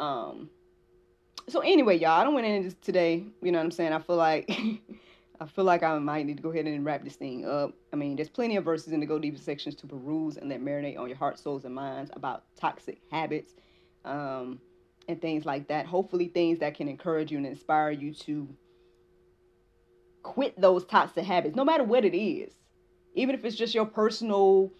Um, 0.00 0.50
so 1.48 1.60
anyway, 1.60 1.98
y'all, 1.98 2.20
I 2.20 2.24
don't 2.24 2.34
want 2.34 2.46
to 2.46 2.50
end 2.50 2.64
this 2.64 2.74
today. 2.82 3.24
You 3.42 3.52
know 3.52 3.58
what 3.58 3.64
I'm 3.64 3.70
saying? 3.70 3.92
I 3.92 3.98
feel 4.00 4.16
like 4.16 4.50
I 5.44 5.46
feel 5.46 5.64
like 5.64 5.82
I 5.82 5.98
might 5.98 6.24
need 6.24 6.38
to 6.38 6.42
go 6.42 6.50
ahead 6.50 6.64
and 6.66 6.86
wrap 6.86 7.04
this 7.04 7.16
thing 7.16 7.44
up. 7.44 7.74
I 7.92 7.96
mean, 7.96 8.16
there's 8.16 8.30
plenty 8.30 8.56
of 8.56 8.64
verses 8.64 8.94
in 8.94 9.00
the 9.00 9.06
Go 9.06 9.18
Deeper 9.18 9.36
sections 9.36 9.74
to 9.76 9.86
peruse 9.86 10.38
and 10.38 10.48
let 10.48 10.62
marinate 10.62 10.98
on 10.98 11.06
your 11.06 11.18
heart, 11.18 11.38
souls, 11.38 11.66
and 11.66 11.74
minds 11.74 12.10
about 12.14 12.44
toxic 12.56 13.02
habits. 13.10 13.52
Um, 14.06 14.58
and 15.06 15.20
things 15.20 15.44
like 15.44 15.68
that. 15.68 15.84
Hopefully, 15.84 16.28
things 16.28 16.60
that 16.60 16.74
can 16.74 16.88
encourage 16.88 17.30
you 17.30 17.36
and 17.36 17.46
inspire 17.46 17.90
you 17.90 18.14
to 18.14 18.48
quit 20.22 20.58
those 20.58 20.86
toxic 20.86 21.24
habits, 21.24 21.54
no 21.54 21.64
matter 21.64 21.84
what 21.84 22.06
it 22.06 22.16
is. 22.16 22.54
Even 23.14 23.34
if 23.34 23.44
it's 23.44 23.54
just 23.54 23.74
your 23.74 23.84
personal, 23.84 24.72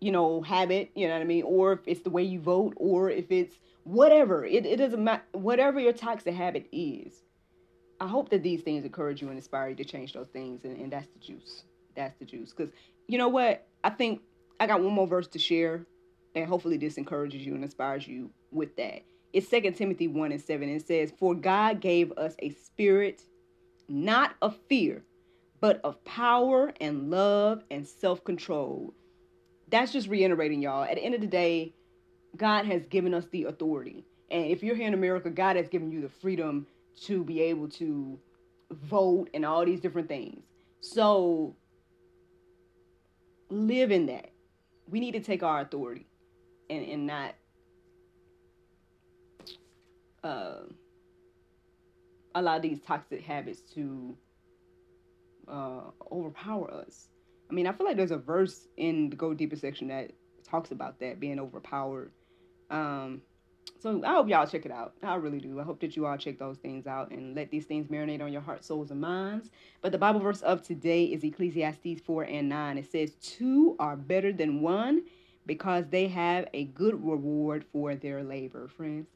you 0.00 0.10
know, 0.10 0.40
habit, 0.40 0.92
you 0.94 1.06
know 1.06 1.12
what 1.12 1.20
I 1.20 1.26
mean? 1.26 1.44
Or 1.44 1.74
if 1.74 1.80
it's 1.86 2.00
the 2.00 2.10
way 2.10 2.22
you 2.22 2.40
vote, 2.40 2.72
or 2.76 3.10
if 3.10 3.30
it's 3.30 3.56
whatever. 3.84 4.46
It, 4.46 4.64
it 4.64 4.76
doesn't 4.76 5.04
matter. 5.04 5.24
Whatever 5.32 5.78
your 5.78 5.92
toxic 5.92 6.34
habit 6.34 6.68
is. 6.72 7.22
I 8.00 8.08
hope 8.08 8.30
that 8.30 8.42
these 8.42 8.62
things 8.62 8.84
encourage 8.84 9.22
you 9.22 9.28
and 9.28 9.36
inspire 9.36 9.70
you 9.70 9.76
to 9.76 9.84
change 9.84 10.12
those 10.12 10.28
things. 10.28 10.64
And, 10.64 10.76
and 10.78 10.92
that's 10.92 11.08
the 11.08 11.18
juice. 11.18 11.64
That's 11.96 12.18
the 12.18 12.24
juice. 12.24 12.52
Because 12.52 12.72
you 13.06 13.18
know 13.18 13.28
what? 13.28 13.66
I 13.82 13.90
think 13.90 14.20
I 14.60 14.66
got 14.66 14.82
one 14.82 14.92
more 14.92 15.06
verse 15.06 15.28
to 15.28 15.38
share. 15.38 15.86
And 16.34 16.46
hopefully, 16.46 16.76
this 16.76 16.98
encourages 16.98 17.46
you 17.46 17.54
and 17.54 17.62
inspires 17.62 18.08
you 18.08 18.30
with 18.50 18.76
that. 18.76 19.02
It's 19.32 19.48
2 19.48 19.70
Timothy 19.72 20.08
1 20.08 20.32
and 20.32 20.40
7. 20.40 20.68
It 20.68 20.86
says, 20.86 21.12
For 21.18 21.34
God 21.34 21.80
gave 21.80 22.12
us 22.12 22.34
a 22.40 22.50
spirit 22.50 23.22
not 23.88 24.34
of 24.42 24.56
fear, 24.68 25.04
but 25.60 25.80
of 25.84 26.02
power 26.04 26.72
and 26.80 27.10
love 27.10 27.62
and 27.70 27.86
self 27.86 28.24
control. 28.24 28.94
that's 29.68 29.92
just 29.92 30.08
reiterating, 30.08 30.62
y'all. 30.62 30.84
At 30.84 30.96
the 30.96 31.04
end 31.04 31.14
of 31.14 31.20
the 31.20 31.26
day, 31.26 31.74
God 32.36 32.66
has 32.66 32.86
given 32.86 33.14
us 33.14 33.26
the 33.30 33.44
authority. 33.44 34.04
And 34.30 34.46
if 34.46 34.62
you're 34.62 34.76
here 34.76 34.88
in 34.88 34.94
America, 34.94 35.30
God 35.30 35.56
has 35.56 35.68
given 35.68 35.90
you 35.90 36.00
the 36.00 36.08
freedom 36.08 36.66
to 37.02 37.24
be 37.24 37.40
able 37.40 37.68
to 37.68 38.18
vote 38.70 39.28
and 39.34 39.44
all 39.44 39.64
these 39.64 39.80
different 39.80 40.08
things. 40.08 40.42
So 40.80 41.56
live 43.50 43.90
in 43.90 44.06
that. 44.06 44.30
We 44.88 45.00
need 45.00 45.12
to 45.12 45.20
take 45.20 45.42
our 45.42 45.60
authority 45.60 46.06
and, 46.68 46.84
and 46.86 47.06
not 47.06 47.34
uh, 50.22 50.62
allow 52.34 52.58
these 52.58 52.80
toxic 52.80 53.22
habits 53.22 53.60
to 53.74 54.16
uh, 55.48 55.82
overpower 56.10 56.72
us. 56.72 57.08
I 57.50 57.54
mean, 57.54 57.66
I 57.66 57.72
feel 57.72 57.86
like 57.86 57.96
there's 57.96 58.10
a 58.10 58.18
verse 58.18 58.66
in 58.76 59.10
the 59.10 59.16
Go 59.16 59.34
Deeper 59.34 59.56
section 59.56 59.88
that 59.88 60.12
talks 60.48 60.70
about 60.70 60.98
that 61.00 61.20
being 61.20 61.38
overpowered. 61.38 62.10
Um, 62.70 63.22
so 63.84 64.02
I 64.02 64.14
hope 64.14 64.28
y'all 64.28 64.46
check 64.46 64.64
it 64.64 64.72
out. 64.72 64.94
I 65.02 65.16
really 65.16 65.40
do. 65.40 65.60
I 65.60 65.62
hope 65.62 65.80
that 65.80 65.94
you 65.94 66.06
all 66.06 66.16
check 66.16 66.38
those 66.38 66.56
things 66.56 66.86
out 66.86 67.10
and 67.10 67.34
let 67.34 67.50
these 67.50 67.66
things 67.66 67.88
marinate 67.88 68.22
on 68.22 68.32
your 68.32 68.40
heart, 68.40 68.64
souls, 68.64 68.90
and 68.90 69.00
minds. 69.00 69.50
But 69.82 69.92
the 69.92 69.98
Bible 69.98 70.20
verse 70.20 70.40
of 70.40 70.62
today 70.62 71.04
is 71.04 71.22
Ecclesiastes 71.22 72.00
4 72.04 72.22
and 72.22 72.48
9. 72.48 72.78
It 72.78 72.90
says, 72.90 73.14
Two 73.20 73.76
are 73.78 73.96
better 73.96 74.32
than 74.32 74.62
one 74.62 75.02
because 75.44 75.84
they 75.90 76.08
have 76.08 76.48
a 76.54 76.64
good 76.64 76.94
reward 77.06 77.64
for 77.72 77.94
their 77.94 78.22
labor, 78.22 78.68
friends. 78.68 79.06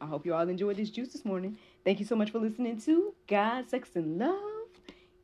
I 0.00 0.06
hope 0.06 0.24
you 0.24 0.34
all 0.34 0.48
enjoyed 0.48 0.76
this 0.76 0.90
juice 0.90 1.12
this 1.12 1.24
morning. 1.24 1.58
Thank 1.84 2.00
you 2.00 2.06
so 2.06 2.16
much 2.16 2.30
for 2.30 2.38
listening 2.38 2.80
to 2.82 3.14
God, 3.26 3.68
Sex, 3.68 3.90
and 3.96 4.18
Love, 4.18 4.32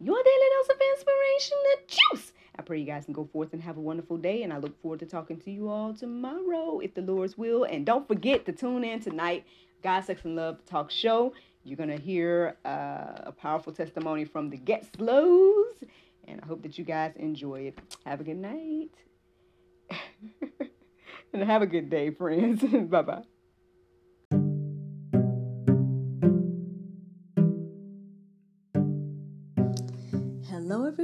your 0.01 0.23
daily 0.23 0.47
dose 0.59 0.69
of 0.69 0.81
inspiration, 0.95 1.57
the 1.65 1.97
juice. 1.97 2.33
I 2.59 2.63
pray 2.63 2.79
you 2.79 2.87
guys 2.87 3.05
can 3.07 3.15
go 3.15 3.29
forth 3.33 3.53
and 3.53 3.63
have 3.63 3.77
a 3.77 3.81
wonderful 3.81 4.19
day, 4.19 4.43
and 4.43 4.53
I 4.53 4.59
look 4.59 4.81
forward 4.83 5.01
to 5.01 5.07
talking 5.07 5.39
to 5.41 5.51
you 5.51 5.69
all 5.69 5.95
tomorrow, 5.95 6.81
if 6.81 6.95
the 6.95 7.01
Lord's 7.01 7.39
will. 7.39 7.65
And 7.65 7.87
don't 7.87 8.07
forget 8.07 8.45
to 8.47 8.53
tune 8.53 8.85
in 8.85 9.01
tonight, 9.01 9.45
God, 9.83 10.03
Sex, 10.03 10.25
and 10.25 10.37
Love 10.37 10.65
Talk 10.67 10.91
Show. 10.91 11.33
You're 11.65 11.77
going 11.77 11.89
to 11.89 11.97
hear 11.97 12.57
uh, 12.65 13.23
a 13.25 13.33
powerful 13.37 13.73
testimony 13.73 14.25
from 14.25 14.51
the 14.51 14.57
Get 14.57 14.87
Slows, 14.97 15.83
and 16.29 16.41
I 16.43 16.47
hope 16.47 16.63
that 16.63 16.77
you 16.77 16.85
guys 16.85 17.13
enjoy 17.17 17.61
it. 17.61 17.79
Have 18.05 18.21
a 18.21 18.25
good 18.25 18.39
night. 18.39 18.91
and 21.33 21.43
have 21.43 21.63
a 21.63 21.67
good 21.67 21.89
day, 21.89 22.11
friends. 22.11 22.63
bye 22.91 23.03
bye. 23.03 23.23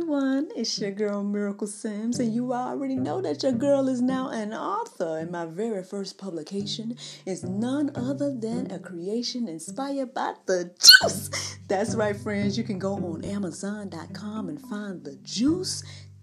Everyone. 0.08 0.48
It's 0.56 0.80
your 0.80 0.90
girl 0.90 1.22
Miracle 1.22 1.66
Sims, 1.66 2.18
and 2.18 2.34
you 2.34 2.54
already 2.54 2.96
know 2.96 3.20
that 3.20 3.42
your 3.42 3.52
girl 3.52 3.88
is 3.88 4.00
now 4.00 4.30
an 4.30 4.54
author. 4.54 5.18
And 5.18 5.30
my 5.30 5.44
very 5.44 5.82
first 5.82 6.16
publication 6.16 6.96
is 7.26 7.44
none 7.44 7.90
other 7.94 8.34
than 8.34 8.70
a 8.70 8.78
creation 8.78 9.48
inspired 9.48 10.14
by 10.14 10.32
the 10.46 10.74
juice. 10.80 11.58
That's 11.68 11.94
right, 11.94 12.16
friends. 12.16 12.56
You 12.56 12.64
can 12.64 12.78
go 12.78 12.94
on 12.94 13.22
Amazon.com 13.22 14.48
and 14.48 14.58
find 14.58 15.04
the 15.04 15.16
juice 15.16 15.84